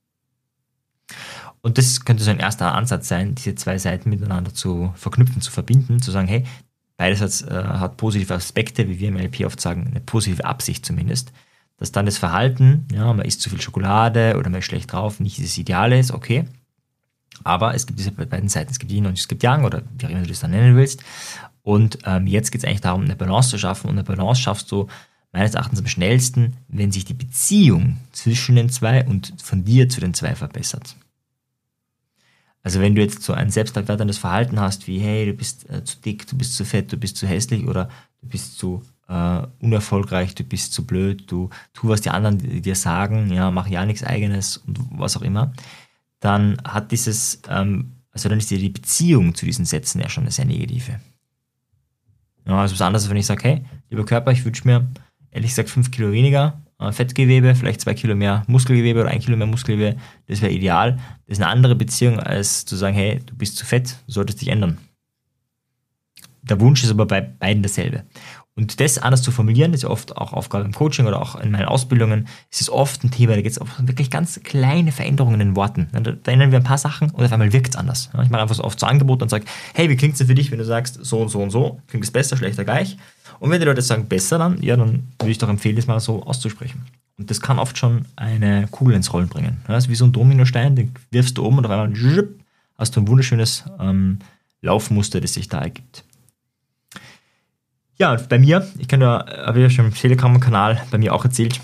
Und 1.61 1.77
das 1.77 2.03
könnte 2.03 2.23
so 2.23 2.31
ein 2.31 2.39
erster 2.39 2.73
Ansatz 2.73 3.07
sein, 3.07 3.35
diese 3.35 3.53
zwei 3.53 3.77
Seiten 3.77 4.09
miteinander 4.09 4.55
zu 4.55 4.91
verknüpfen, 4.95 5.43
zu 5.43 5.51
verbinden, 5.51 6.01
zu 6.01 6.09
sagen, 6.09 6.27
hey, 6.27 6.47
beides 6.97 7.21
hat, 7.21 7.47
äh, 7.47 7.63
hat 7.63 7.97
positive 7.97 8.33
Aspekte, 8.33 8.89
wie 8.89 8.99
wir 8.99 9.09
im 9.09 9.17
LP 9.17 9.45
oft 9.45 9.61
sagen, 9.61 9.85
eine 9.85 9.99
positive 9.99 10.45
Absicht 10.45 10.83
zumindest. 10.83 11.31
Dass 11.81 11.91
dann 11.91 12.05
das 12.05 12.19
Verhalten, 12.19 12.85
ja, 12.93 13.11
man 13.11 13.25
isst 13.25 13.41
zu 13.41 13.49
viel 13.49 13.59
Schokolade 13.59 14.35
oder 14.37 14.51
man 14.51 14.59
ist 14.59 14.65
schlecht 14.65 14.93
drauf, 14.93 15.19
nicht 15.19 15.43
das 15.43 15.57
Ideale 15.57 15.97
ist, 15.97 16.11
okay. 16.11 16.45
Aber 17.43 17.73
es 17.73 17.87
gibt 17.87 17.97
diese 17.97 18.11
beiden 18.11 18.49
Seiten, 18.49 18.69
es 18.69 18.77
gibt 18.77 18.91
Yin 18.91 19.07
und 19.07 19.17
es 19.17 19.27
gibt 19.27 19.41
Yang 19.41 19.65
oder 19.65 19.81
wie 19.97 20.05
auch 20.05 20.11
immer 20.11 20.21
du 20.21 20.27
das 20.27 20.41
dann 20.41 20.51
nennen 20.51 20.75
willst. 20.75 21.01
Und 21.63 21.97
ähm, 22.05 22.27
jetzt 22.27 22.51
geht 22.51 22.61
es 22.61 22.67
eigentlich 22.67 22.81
darum, 22.81 23.01
eine 23.01 23.15
Balance 23.15 23.49
zu 23.49 23.57
schaffen. 23.57 23.87
Und 23.87 23.93
eine 23.95 24.03
Balance 24.03 24.43
schaffst 24.43 24.71
du 24.71 24.89
meines 25.31 25.55
Erachtens 25.55 25.79
am 25.79 25.87
schnellsten, 25.87 26.55
wenn 26.67 26.91
sich 26.91 27.03
die 27.03 27.15
Beziehung 27.15 27.97
zwischen 28.11 28.57
den 28.57 28.69
zwei 28.69 29.03
und 29.03 29.33
von 29.41 29.65
dir 29.65 29.89
zu 29.89 30.01
den 30.01 30.13
zwei 30.13 30.35
verbessert. 30.35 30.95
Also 32.61 32.79
wenn 32.79 32.93
du 32.93 33.01
jetzt 33.01 33.23
so 33.23 33.33
ein 33.33 33.49
selbstabwertendes 33.49 34.19
Verhalten 34.19 34.59
hast, 34.59 34.85
wie 34.85 34.99
hey, 34.99 35.25
du 35.25 35.33
bist 35.33 35.67
äh, 35.67 35.83
zu 35.83 35.97
dick, 35.97 36.27
du 36.27 36.37
bist 36.37 36.55
zu 36.55 36.63
fett, 36.63 36.93
du 36.93 36.97
bist 36.97 37.17
zu 37.17 37.25
hässlich 37.25 37.65
oder 37.65 37.89
du 38.21 38.27
bist 38.27 38.59
zu 38.59 38.83
äh, 39.11 39.47
unerfolgreich, 39.59 40.35
du 40.35 40.43
bist 40.43 40.73
zu 40.73 40.85
blöd, 40.85 41.29
du 41.29 41.49
tu, 41.73 41.89
was 41.89 42.01
die 42.01 42.09
anderen 42.09 42.37
dir 42.37 42.75
sagen, 42.75 43.31
ja, 43.31 43.51
mach 43.51 43.67
ja 43.67 43.85
nichts 43.85 44.03
eigenes 44.03 44.57
und 44.57 44.79
was 44.91 45.17
auch 45.17 45.21
immer, 45.21 45.51
dann 46.21 46.57
hat 46.63 46.91
dieses, 46.91 47.41
ähm, 47.49 47.91
also 48.11 48.29
dann 48.29 48.39
ist 48.39 48.49
die 48.49 48.69
Beziehung 48.69 49.35
zu 49.35 49.45
diesen 49.45 49.65
Sätzen 49.65 49.99
ja 49.99 50.09
schon 50.09 50.23
eine 50.23 50.31
sehr 50.31 50.45
negative. 50.45 51.01
Ja, 52.47 52.61
also 52.61 52.73
was 52.73 52.81
anderes, 52.81 53.09
wenn 53.09 53.17
ich 53.17 53.25
sage, 53.25 53.43
hey, 53.43 53.65
lieber 53.89 54.05
Körper, 54.05 54.31
ich 54.31 54.45
wünsche 54.45 54.65
mir 54.65 54.87
ehrlich 55.29 55.51
gesagt 55.51 55.69
fünf 55.69 55.91
Kilo 55.91 56.11
weniger 56.11 56.61
äh, 56.79 56.91
Fettgewebe, 56.93 57.53
vielleicht 57.53 57.81
zwei 57.81 57.93
Kilo 57.93 58.15
mehr 58.15 58.43
Muskelgewebe 58.47 59.01
oder 59.01 59.09
ein 59.09 59.19
Kilo 59.19 59.35
mehr 59.35 59.47
Muskelgewebe, 59.47 59.99
das 60.27 60.41
wäre 60.41 60.53
ideal. 60.53 60.93
Das 61.27 61.37
ist 61.37 61.41
eine 61.43 61.51
andere 61.51 61.75
Beziehung, 61.75 62.19
als 62.19 62.65
zu 62.65 62.77
sagen, 62.77 62.95
hey, 62.95 63.19
du 63.25 63.35
bist 63.35 63.57
zu 63.57 63.65
fett, 63.65 63.97
du 64.07 64.13
solltest 64.13 64.39
dich 64.41 64.47
ändern. 64.47 64.77
Der 66.43 66.59
Wunsch 66.59 66.83
ist 66.83 66.91
aber 66.91 67.05
bei 67.05 67.21
beiden 67.21 67.61
dasselbe. 67.61 68.03
Und 68.55 68.81
das 68.81 68.97
anders 68.97 69.21
zu 69.21 69.31
formulieren, 69.31 69.73
ist 69.73 69.83
ja 69.83 69.89
oft 69.89 70.17
auch 70.17 70.33
Aufgabe 70.33 70.65
im 70.65 70.73
Coaching 70.73 71.07
oder 71.07 71.21
auch 71.21 71.35
in 71.35 71.51
meinen 71.51 71.65
Ausbildungen, 71.65 72.27
ist 72.49 72.59
es 72.59 72.69
oft 72.69 73.03
ein 73.03 73.09
Thema, 73.09 73.35
da 73.35 73.41
geht 73.41 73.53
es 73.53 73.57
um 73.57 73.69
wirklich 73.79 74.11
ganz 74.11 74.41
kleine 74.43 74.91
Veränderungen 74.91 75.39
in 75.39 75.47
den 75.47 75.55
Worten. 75.55 75.87
Da, 75.91 76.31
ändern 76.31 76.51
wir 76.51 76.59
ein 76.59 76.65
paar 76.65 76.77
Sachen 76.77 77.11
und 77.11 77.23
auf 77.23 77.31
einmal 77.31 77.53
wirkt 77.53 77.69
es 77.69 77.75
anders. 77.77 78.09
Ich 78.21 78.29
mache 78.29 78.41
einfach 78.41 78.55
so 78.55 78.63
oft 78.63 78.77
so 78.77 78.85
Angebot 78.85 79.21
und 79.21 79.29
sage, 79.29 79.45
hey, 79.73 79.89
wie 79.89 79.95
klingt 79.95 80.13
es 80.13 80.17
denn 80.17 80.27
für 80.27 80.35
dich, 80.35 80.51
wenn 80.51 80.59
du 80.59 80.65
sagst, 80.65 80.99
so 81.01 81.21
und 81.21 81.29
so 81.29 81.41
und 81.41 81.49
so, 81.49 81.79
klingt 81.87 82.03
es 82.03 82.11
besser, 82.11 82.35
schlechter, 82.35 82.65
gleich? 82.65 82.97
Und 83.39 83.51
wenn 83.51 83.59
die 83.59 83.65
Leute 83.65 83.81
sagen, 83.81 84.07
besser 84.07 84.37
dann, 84.37 84.61
ja, 84.61 84.75
dann 84.75 85.07
würde 85.17 85.31
ich 85.31 85.37
doch 85.37 85.49
empfehlen, 85.49 85.77
das 85.77 85.87
mal 85.87 85.99
so 86.01 86.23
auszusprechen. 86.23 86.85
Und 87.17 87.29
das 87.29 87.39
kann 87.39 87.57
oft 87.57 87.77
schon 87.77 88.05
eine 88.17 88.67
Kugel 88.69 88.95
ins 88.95 89.13
Rollen 89.13 89.29
bringen. 89.29 89.61
Das 89.67 89.85
ist 89.85 89.89
wie 89.89 89.95
so 89.95 90.05
ein 90.05 90.11
Dominostein, 90.11 90.75
den 90.75 90.91
wirfst 91.09 91.37
du 91.37 91.45
um 91.45 91.57
und 91.57 91.65
auf 91.65 91.71
einmal 91.71 91.93
hast 92.77 92.95
du 92.95 92.99
ein 92.99 93.07
wunderschönes 93.07 93.63
ähm, 93.79 94.19
Laufmuster, 94.61 95.21
das 95.21 95.33
sich 95.33 95.47
da 95.47 95.59
ergibt. 95.59 96.03
Ja, 98.01 98.17
bei 98.29 98.39
mir, 98.39 98.67
ich 98.79 98.87
kann 98.87 98.99
ja, 98.99 99.23
habe 99.45 99.61
ja 99.61 99.69
schon 99.69 99.85
im 99.85 99.93
Telegram-Kanal 99.93 100.81
bei 100.89 100.97
mir 100.97 101.13
auch 101.13 101.23
erzählt, 101.23 101.61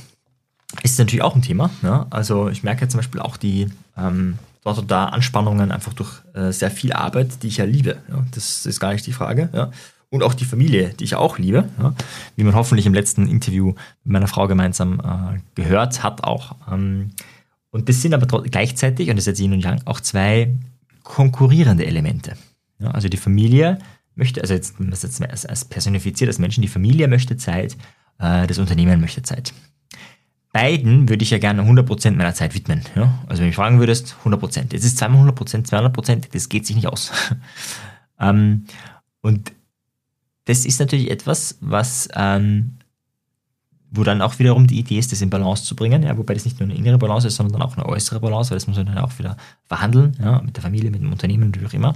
ist 0.84 0.92
es 0.92 1.00
natürlich 1.00 1.24
auch 1.24 1.34
ein 1.34 1.42
Thema. 1.42 1.72
Ja? 1.82 2.06
Also 2.12 2.48
ich 2.50 2.62
merke 2.62 2.88
zum 2.88 3.00
Beispiel 3.00 3.22
auch 3.22 3.38
die 3.38 3.70
ähm, 3.98 4.38
dort 4.64 4.78
und 4.78 4.92
da 4.92 5.06
Anspannungen 5.06 5.72
einfach 5.72 5.94
durch 5.94 6.22
äh, 6.36 6.52
sehr 6.52 6.70
viel 6.70 6.94
Arbeit, 6.94 7.42
die 7.42 7.48
ich 7.48 7.58
ja 7.58 7.66
liebe. 7.66 7.98
Ja? 8.08 8.24
Das 8.36 8.68
ist 8.68 8.80
gar 8.80 8.94
nicht 8.94 9.08
die 9.08 9.14
Frage. 9.14 9.50
Ja? 9.52 9.72
Und 10.12 10.22
auch 10.22 10.36
die 10.36 10.46
Familie, 10.46 10.94
die 10.94 11.06
ich 11.06 11.16
auch 11.16 11.40
liebe, 11.40 11.70
ja? 11.82 11.96
wie 12.36 12.44
man 12.44 12.54
hoffentlich 12.54 12.86
im 12.86 12.94
letzten 12.94 13.28
Interview 13.28 13.74
mit 14.04 14.14
meiner 14.14 14.28
Frau 14.28 14.48
gemeinsam 14.48 15.00
äh, 15.00 15.40
gehört 15.56 16.04
hat 16.04 16.24
auch. 16.24 16.56
Ähm, 16.72 17.14
und 17.72 17.90
das 17.90 18.04
sind 18.04 18.14
aber 18.14 18.44
gleichzeitig, 18.44 19.10
und 19.10 19.16
das 19.16 19.24
ist 19.24 19.40
jetzt 19.40 19.40
Yin 19.40 19.54
und 19.54 19.62
Yang, 19.62 19.82
auch 19.86 20.02
zwei 20.02 20.54
konkurrierende 21.02 21.88
Elemente. 21.88 22.38
Also 22.80 23.10
die 23.10 23.18
Familie 23.18 23.80
möchte, 24.18 24.42
also 24.42 24.54
jetzt, 24.54 24.76
das 24.80 25.04
jetzt 25.04 25.22
als, 25.22 25.66
personifiziert 25.66 26.28
als 26.28 26.40
Menschen, 26.40 26.62
die 26.62 26.68
Familie 26.68 27.08
möchte 27.08 27.38
Zeit, 27.38 27.78
äh, 28.20 28.48
das 28.48 28.58
Unternehmen 28.58 29.02
möchte 29.02 29.22
Zeit. 29.22 29.54
Beiden 30.54 31.08
würde 31.10 31.24
ich 31.24 31.30
ja 31.30 31.38
gerne 31.38 31.62
100% 31.62 32.12
meiner 32.12 32.34
Zeit 32.34 32.56
widmen. 32.56 32.82
Ja? 32.96 33.20
Also 33.28 33.40
wenn 33.40 33.46
du 33.46 33.46
mich 33.48 33.56
fragen 33.56 33.80
würdest, 33.80 34.16
100%. 34.24 34.74
Jetzt 34.74 34.86
ist 34.86 34.98
zweimal 34.98 35.28
100%, 35.30 35.70
200%, 35.70 36.30
das 36.32 36.50
geht 36.50 36.66
sich 36.66 36.76
nicht 36.76 36.88
aus. 36.88 37.12
ähm, 38.20 38.66
und 39.22 39.52
das 40.46 40.66
ist 40.66 40.80
natürlich 40.80 41.12
etwas, 41.12 41.58
was 41.60 42.08
ähm, 42.16 42.78
wo 43.90 44.04
dann 44.04 44.22
auch 44.22 44.38
wiederum 44.40 44.68
die 44.68 44.80
Idee 44.80 45.00
ist, 45.00 45.12
das 45.12 45.22
in 45.22 45.30
Balance 45.30 45.64
zu 45.64 45.76
bringen, 45.76 46.04
ja, 46.04 46.18
wobei 46.18 46.34
das 46.34 46.46
nicht 46.46 46.60
nur 46.60 46.70
eine 46.70 46.78
innere 46.78 46.98
Balance 46.98 47.28
ist, 47.28 47.36
sondern 47.36 47.62
auch 47.62 47.78
eine 47.78 47.86
äußere 47.86 48.20
Balance, 48.20 48.52
weil 48.52 48.58
das 48.58 48.68
muss 48.68 48.78
man 48.78 48.86
dann 48.88 48.98
auch 48.98 49.18
wieder 49.18 49.38
verhandeln, 49.64 50.16
ja, 50.20 50.42
mit 50.42 50.56
der 50.56 50.64
Familie, 50.64 50.92
mit 50.92 51.02
dem 51.02 51.12
Unternehmen, 51.12 51.54
wie 51.56 51.66
auch 51.66 51.74
immer. 51.74 51.94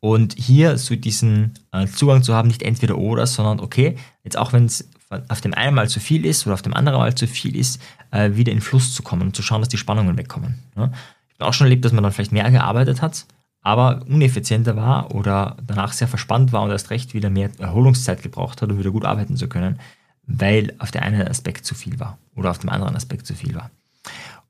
Und 0.00 0.34
hier 0.38 0.78
so 0.78 0.96
diesen 0.96 1.52
äh, 1.72 1.86
Zugang 1.86 2.22
zu 2.22 2.34
haben, 2.34 2.48
nicht 2.48 2.62
entweder 2.62 2.96
oder, 2.96 3.26
sondern 3.26 3.60
okay, 3.60 3.96
jetzt 4.24 4.38
auch 4.38 4.52
wenn 4.52 4.64
es 4.64 4.88
auf 5.28 5.40
dem 5.40 5.54
einen 5.54 5.74
Mal 5.74 5.88
zu 5.88 6.00
viel 6.00 6.24
ist 6.24 6.46
oder 6.46 6.54
auf 6.54 6.62
dem 6.62 6.74
anderen 6.74 6.98
Mal 6.98 7.14
zu 7.14 7.26
viel 7.26 7.56
ist, 7.56 7.80
äh, 8.10 8.30
wieder 8.34 8.52
in 8.52 8.60
Fluss 8.60 8.94
zu 8.94 9.02
kommen 9.02 9.22
und 9.22 9.36
zu 9.36 9.42
schauen, 9.42 9.60
dass 9.60 9.68
die 9.68 9.76
Spannungen 9.76 10.16
wegkommen. 10.16 10.58
Ja. 10.76 10.90
Ich 11.28 11.34
habe 11.40 11.48
auch 11.48 11.52
schon 11.52 11.66
erlebt, 11.66 11.84
dass 11.84 11.92
man 11.92 12.02
dann 12.02 12.12
vielleicht 12.12 12.32
mehr 12.32 12.50
gearbeitet 12.50 13.02
hat, 13.02 13.26
aber 13.62 14.02
uneffizienter 14.06 14.76
war 14.76 15.14
oder 15.14 15.56
danach 15.66 15.92
sehr 15.92 16.08
verspannt 16.08 16.52
war 16.52 16.62
und 16.62 16.70
erst 16.70 16.90
recht 16.90 17.12
wieder 17.12 17.28
mehr 17.28 17.50
Erholungszeit 17.58 18.22
gebraucht 18.22 18.62
hat, 18.62 18.70
um 18.70 18.78
wieder 18.78 18.90
gut 18.90 19.04
arbeiten 19.04 19.36
zu 19.36 19.48
können, 19.48 19.80
weil 20.26 20.74
auf 20.78 20.90
der 20.90 21.02
einen 21.02 21.26
Aspekt 21.26 21.66
zu 21.66 21.74
viel 21.74 21.98
war 21.98 22.18
oder 22.36 22.50
auf 22.50 22.58
dem 22.58 22.70
anderen 22.70 22.96
Aspekt 22.96 23.26
zu 23.26 23.34
viel 23.34 23.54
war. 23.54 23.70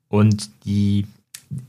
Und 0.07 0.49
die, 0.65 1.07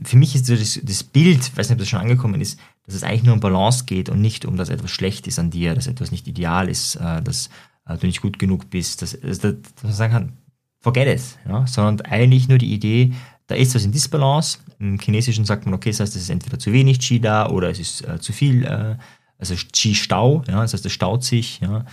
für 0.05 0.17
mich 0.17 0.35
ist 0.35 0.49
das, 0.49 0.81
das 0.83 1.03
Bild, 1.03 1.57
weiß 1.57 1.69
nicht, 1.69 1.77
ob 1.77 1.79
das 1.79 1.89
schon 1.89 2.01
angekommen 2.01 2.41
ist, 2.41 2.59
dass 2.87 2.95
es 2.95 3.03
eigentlich 3.03 3.25
nur 3.25 3.35
um 3.35 3.41
Balance 3.41 3.85
geht 3.85 4.09
und 4.09 4.21
nicht 4.21 4.45
um, 4.45 4.57
dass 4.57 4.69
etwas 4.69 4.91
schlecht 4.91 5.27
ist 5.27 5.39
an 5.39 5.51
dir, 5.51 5.75
dass 5.75 5.87
etwas 5.87 6.11
nicht 6.11 6.27
ideal 6.29 6.69
ist, 6.69 6.97
äh, 6.97 7.23
dass 7.23 7.49
äh, 7.87 7.97
du 7.97 8.07
nicht 8.07 8.23
gut 8.23 8.39
genug 8.39 8.71
bist, 8.71 9.03
dass, 9.03 9.19
dass, 9.21 9.43
man 9.43 9.93
sagen 9.93 10.13
kann, 10.13 10.33
forget 10.81 11.09
it, 11.09 11.39
ja? 11.49 11.67
sondern 11.67 12.07
eigentlich 12.07 12.49
nur 12.49 12.59
die 12.59 12.73
Idee, 12.73 13.13
da 13.47 13.55
ist 13.55 13.75
was 13.75 13.85
in 13.85 13.93
Disbalance. 13.93 14.59
Im 14.79 14.99
Chinesischen 14.99 15.45
sagt 15.45 15.65
man, 15.65 15.75
okay, 15.75 15.91
das 15.91 16.01
heißt, 16.01 16.17
es 16.17 16.23
ist 16.23 16.31
entweder 16.31 16.59
zu 16.59 16.73
wenig 16.73 16.99
Qi 17.01 17.21
da 17.21 17.49
oder 17.49 17.71
es 17.71 17.79
ist 17.79 18.07
äh, 18.07 18.19
zu 18.21 18.33
viel, 18.33 18.65
äh, 18.65 18.97
also 19.39 19.55
Qi-Stau, 19.55 20.45
ja? 20.49 20.63
das 20.63 20.73
heißt, 20.73 20.87
es 20.87 20.93
staut 20.93 21.25
sich, 21.25 21.61
ja? 21.61 21.85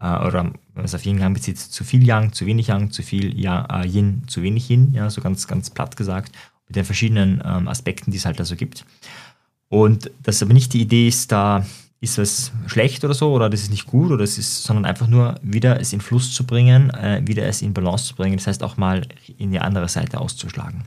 Äh, 0.00 0.26
oder 0.26 0.44
wenn 0.44 0.58
man 0.74 0.84
es 0.84 0.94
auf 0.94 1.04
Yin 1.06 1.18
Yang 1.18 1.34
bezieht, 1.34 1.58
zu 1.58 1.84
viel 1.84 2.06
Yang, 2.06 2.32
zu 2.32 2.46
wenig 2.46 2.68
Yang, 2.68 2.90
zu 2.90 3.02
viel 3.02 3.38
äh, 3.44 3.86
Yin, 3.86 4.24
zu 4.26 4.42
wenig 4.42 4.68
Yin, 4.68 4.92
ja? 4.92 5.08
so 5.10 5.20
ganz, 5.20 5.46
ganz 5.46 5.70
platt 5.70 5.96
gesagt, 5.96 6.34
mit 6.66 6.76
den 6.76 6.84
verschiedenen 6.84 7.42
ähm, 7.44 7.68
Aspekten, 7.68 8.10
die 8.10 8.16
es 8.16 8.26
halt 8.26 8.40
da 8.40 8.44
so 8.44 8.56
gibt. 8.56 8.84
Und 9.68 10.10
dass 10.22 10.42
aber 10.42 10.52
nicht 10.52 10.72
die 10.72 10.82
Idee 10.82 11.08
ist, 11.08 11.32
da 11.32 11.66
ist 12.00 12.18
was 12.18 12.52
schlecht 12.66 13.04
oder 13.04 13.14
so, 13.14 13.32
oder 13.32 13.48
das 13.50 13.62
ist 13.62 13.70
nicht 13.70 13.86
gut, 13.86 14.10
oder 14.10 14.22
es 14.22 14.38
ist, 14.38 14.62
sondern 14.62 14.84
einfach 14.84 15.08
nur 15.08 15.36
wieder 15.42 15.80
es 15.80 15.92
in 15.92 16.00
Fluss 16.00 16.32
zu 16.32 16.44
bringen, 16.44 16.90
äh, 16.90 17.22
wieder 17.24 17.46
es 17.46 17.62
in 17.62 17.74
Balance 17.74 18.04
zu 18.04 18.14
bringen, 18.14 18.36
das 18.36 18.46
heißt 18.46 18.62
auch 18.62 18.76
mal 18.76 19.06
in 19.38 19.50
die 19.50 19.58
andere 19.58 19.88
Seite 19.88 20.20
auszuschlagen. 20.20 20.84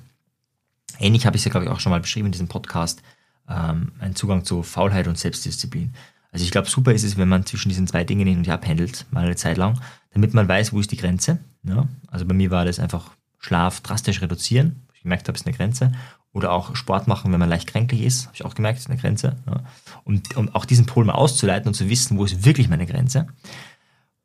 Ähnlich 0.99 1.25
habe 1.25 1.35
ich 1.35 1.41
es 1.41 1.45
ja, 1.45 1.51
glaube 1.51 1.65
ich, 1.65 1.71
auch 1.71 1.79
schon 1.79 1.91
mal 1.91 1.99
beschrieben 1.99 2.27
in 2.27 2.31
diesem 2.31 2.47
Podcast, 2.47 3.01
ähm, 3.49 3.91
ein 3.99 4.15
Zugang 4.15 4.45
zu 4.45 4.63
Faulheit 4.63 5.07
und 5.07 5.17
Selbstdisziplin. 5.17 5.93
Also 6.31 6.43
ich 6.43 6.51
glaube, 6.51 6.69
super 6.69 6.93
ist 6.93 7.03
es, 7.03 7.17
wenn 7.17 7.29
man 7.29 7.45
zwischen 7.45 7.69
diesen 7.69 7.87
zwei 7.87 8.03
Dingen 8.03 8.27
hin 8.27 8.37
und 8.37 8.47
her 8.47 8.57
pendelt, 8.57 9.05
mal 9.11 9.25
eine 9.25 9.35
Zeit 9.35 9.57
lang, 9.57 9.79
damit 10.11 10.33
man 10.33 10.47
weiß, 10.47 10.73
wo 10.73 10.79
ist 10.79 10.91
die 10.91 10.97
Grenze. 10.97 11.39
Ja? 11.63 11.87
Also 12.07 12.25
bei 12.25 12.33
mir 12.33 12.51
war 12.51 12.65
das 12.65 12.79
einfach 12.79 13.11
Schlaf 13.39 13.81
drastisch 13.81 14.21
reduzieren. 14.21 14.86
Gemerkt 15.07 15.27
habe, 15.29 15.37
ist 15.37 15.47
eine 15.47 15.55
Grenze. 15.55 15.93
Oder 16.33 16.51
auch 16.51 16.75
Sport 16.75 17.07
machen, 17.07 17.31
wenn 17.31 17.39
man 17.39 17.49
leicht 17.49 17.67
kränklich 17.67 18.01
ist, 18.01 18.25
habe 18.25 18.35
ich 18.35 18.45
auch 18.45 18.53
gemerkt, 18.53 18.79
ist 18.79 18.89
eine 18.89 18.99
Grenze. 18.99 19.37
Ja. 19.47 19.63
Und 20.03 20.35
um 20.35 20.53
auch 20.53 20.65
diesen 20.65 20.85
Pol 20.85 21.05
mal 21.05 21.13
auszuleiten 21.13 21.69
und 21.69 21.73
zu 21.73 21.89
wissen, 21.89 22.17
wo 22.17 22.25
ist 22.25 22.45
wirklich 22.45 22.67
meine 22.69 22.85
Grenze. 22.85 23.27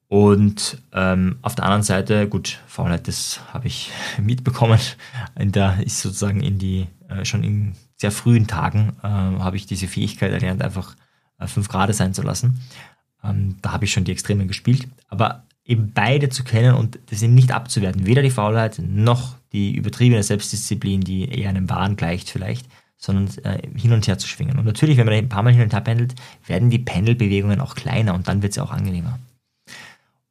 Und 0.08 0.82
ähm, 0.92 1.38
auf 1.40 1.54
der 1.54 1.64
anderen 1.64 1.84
Seite, 1.84 2.28
gut, 2.28 2.60
Faulheit, 2.66 3.08
das 3.08 3.40
habe 3.52 3.68
ich 3.68 3.90
mitbekommen. 4.18 4.80
Da 5.36 5.74
ist 5.74 6.00
sozusagen 6.02 6.42
in 6.42 6.58
die, 6.58 6.88
äh, 7.08 7.24
schon 7.24 7.44
in 7.44 7.76
sehr 7.96 8.10
frühen 8.10 8.48
Tagen 8.48 8.96
äh, 9.02 9.06
habe 9.06 9.56
ich 9.56 9.66
diese 9.66 9.86
Fähigkeit 9.86 10.32
erlernt, 10.32 10.60
einfach 10.62 10.96
äh, 11.38 11.46
fünf 11.46 11.68
Grad 11.68 11.94
sein 11.94 12.12
zu 12.12 12.22
lassen. 12.22 12.60
Ähm, 13.24 13.56
da 13.62 13.72
habe 13.72 13.84
ich 13.84 13.92
schon 13.92 14.04
die 14.04 14.12
Extremen 14.12 14.48
gespielt. 14.48 14.88
Aber 15.08 15.44
eben 15.64 15.92
beide 15.92 16.28
zu 16.28 16.44
kennen 16.44 16.74
und 16.74 16.98
das 17.10 17.22
nicht 17.22 17.52
abzuwerten. 17.52 18.06
Weder 18.06 18.22
die 18.22 18.30
Faulheit 18.30 18.80
noch 18.84 19.36
die 19.52 19.74
übertriebene 19.74 20.22
Selbstdisziplin, 20.22 21.02
die 21.02 21.28
eher 21.28 21.50
einem 21.50 21.70
Wahn 21.70 21.96
gleicht 21.96 22.30
vielleicht, 22.30 22.66
sondern 22.96 23.28
äh, 23.44 23.60
hin 23.76 23.92
und 23.92 24.06
her 24.06 24.18
zu 24.18 24.26
schwingen. 24.26 24.58
Und 24.58 24.64
natürlich, 24.64 24.96
wenn 24.96 25.06
man 25.06 25.14
ein 25.14 25.28
paar 25.28 25.42
Mal 25.42 25.52
hin 25.52 25.62
und 25.62 25.72
her 25.72 25.80
pendelt, 25.80 26.14
werden 26.46 26.70
die 26.70 26.78
Pendelbewegungen 26.78 27.60
auch 27.60 27.74
kleiner 27.74 28.14
und 28.14 28.28
dann 28.28 28.42
wird 28.42 28.52
es 28.52 28.58
auch 28.58 28.70
angenehmer. 28.70 29.18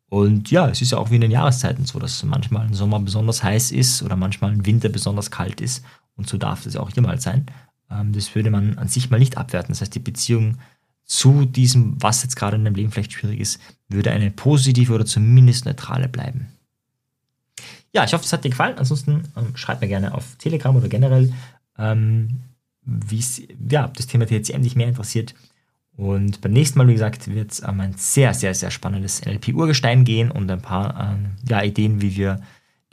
Und 0.09 0.51
ja, 0.51 0.67
es 0.67 0.81
ist 0.81 0.91
ja 0.91 0.97
auch 0.97 1.09
wie 1.09 1.15
in 1.15 1.21
den 1.21 1.31
Jahreszeiten 1.31 1.85
so, 1.85 1.97
dass 1.97 2.21
manchmal 2.23 2.67
ein 2.67 2.73
Sommer 2.73 2.99
besonders 2.99 3.43
heiß 3.43 3.71
ist 3.71 4.03
oder 4.03 4.17
manchmal 4.17 4.51
ein 4.51 4.65
Winter 4.65 4.89
besonders 4.89 5.31
kalt 5.31 5.61
ist. 5.61 5.85
Und 6.17 6.27
so 6.27 6.37
darf 6.37 6.65
es 6.65 6.75
auch 6.75 6.89
hier 6.91 7.01
mal 7.01 7.19
sein. 7.19 7.45
ähm, 7.89 8.11
das 8.11 8.35
würde 8.35 8.51
man 8.51 8.77
an 8.77 8.89
sich 8.89 9.09
mal 9.09 9.19
nicht 9.19 9.37
abwerten. 9.37 9.69
Das 9.69 9.79
heißt, 9.79 9.95
die 9.95 9.99
Beziehung 9.99 10.57
zu 11.05 11.45
diesem, 11.45 12.01
was 12.01 12.23
jetzt 12.23 12.35
gerade 12.35 12.55
in 12.55 12.63
deinem 12.63 12.75
Leben 12.75 12.91
vielleicht 12.91 13.13
schwierig 13.13 13.39
ist, 13.39 13.59
würde 13.89 14.11
eine 14.11 14.31
positive 14.31 14.93
oder 14.93 15.05
zumindest 15.05 15.65
neutrale 15.65 16.07
bleiben. 16.07 16.47
Ja, 17.93 18.05
ich 18.05 18.13
hoffe, 18.13 18.23
es 18.23 18.31
hat 18.31 18.43
dir 18.43 18.49
gefallen. 18.49 18.77
Ansonsten 18.77 19.23
ähm, 19.35 19.55
schreib 19.55 19.81
mir 19.81 19.87
gerne 19.87 20.13
auf 20.13 20.35
Telegram 20.37 20.75
oder 20.75 20.87
generell, 20.87 21.33
ähm, 21.77 22.41
wie 22.83 23.23
ja, 23.69 23.89
das 23.89 24.07
Thema 24.07 24.25
TCM 24.25 24.61
dich 24.61 24.75
mehr 24.75 24.87
interessiert. 24.87 25.35
Und 25.97 26.41
beim 26.41 26.53
nächsten 26.53 26.79
Mal, 26.79 26.87
wie 26.87 26.93
gesagt, 26.93 27.27
wird 27.27 27.51
es 27.51 27.59
um 27.59 27.79
ein 27.79 27.93
sehr, 27.97 28.33
sehr, 28.33 28.55
sehr 28.55 28.71
spannendes 28.71 29.21
NLP-Urgestein 29.25 30.05
gehen 30.05 30.31
und 30.31 30.49
ein 30.49 30.61
paar 30.61 31.13
ähm, 31.13 31.31
ja, 31.47 31.61
Ideen, 31.61 32.01
wie 32.01 32.15
wir 32.15 32.41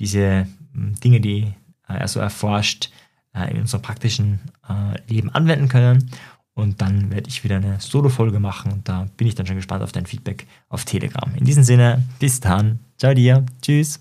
diese 0.01 0.47
ähm, 0.75 0.95
Dinge, 1.03 1.21
die 1.21 1.55
äh, 1.89 1.95
er 1.95 2.09
so 2.09 2.21
erforscht, 2.21 2.91
äh, 3.35 3.51
in 3.53 3.61
unserem 3.61 3.83
praktischen 3.83 4.41
äh, 4.69 5.13
Leben 5.13 5.31
anwenden 5.31 5.69
können. 5.69 6.11
Und 6.59 6.83
dann 6.83 7.13
werde 7.13 7.29
ich 7.29 7.45
wieder 7.45 7.57
eine 7.57 7.79
Solo-Folge 7.79 8.41
machen 8.41 8.73
und 8.73 8.89
da 8.89 9.07
bin 9.17 9.29
ich 9.29 9.37
dann 9.37 9.47
schon 9.47 9.55
gespannt 9.55 9.85
auf 9.85 9.93
dein 9.93 10.07
Feedback 10.07 10.45
auf 10.69 10.85
Telegram. 10.85 11.31
In 11.37 11.45
diesem 11.45 11.63
Sinne, 11.63 12.03
bis 12.19 12.41
dann. 12.41 12.81
Ciao 12.99 13.15
dir. 13.15 13.47
Tschüss. 13.63 14.01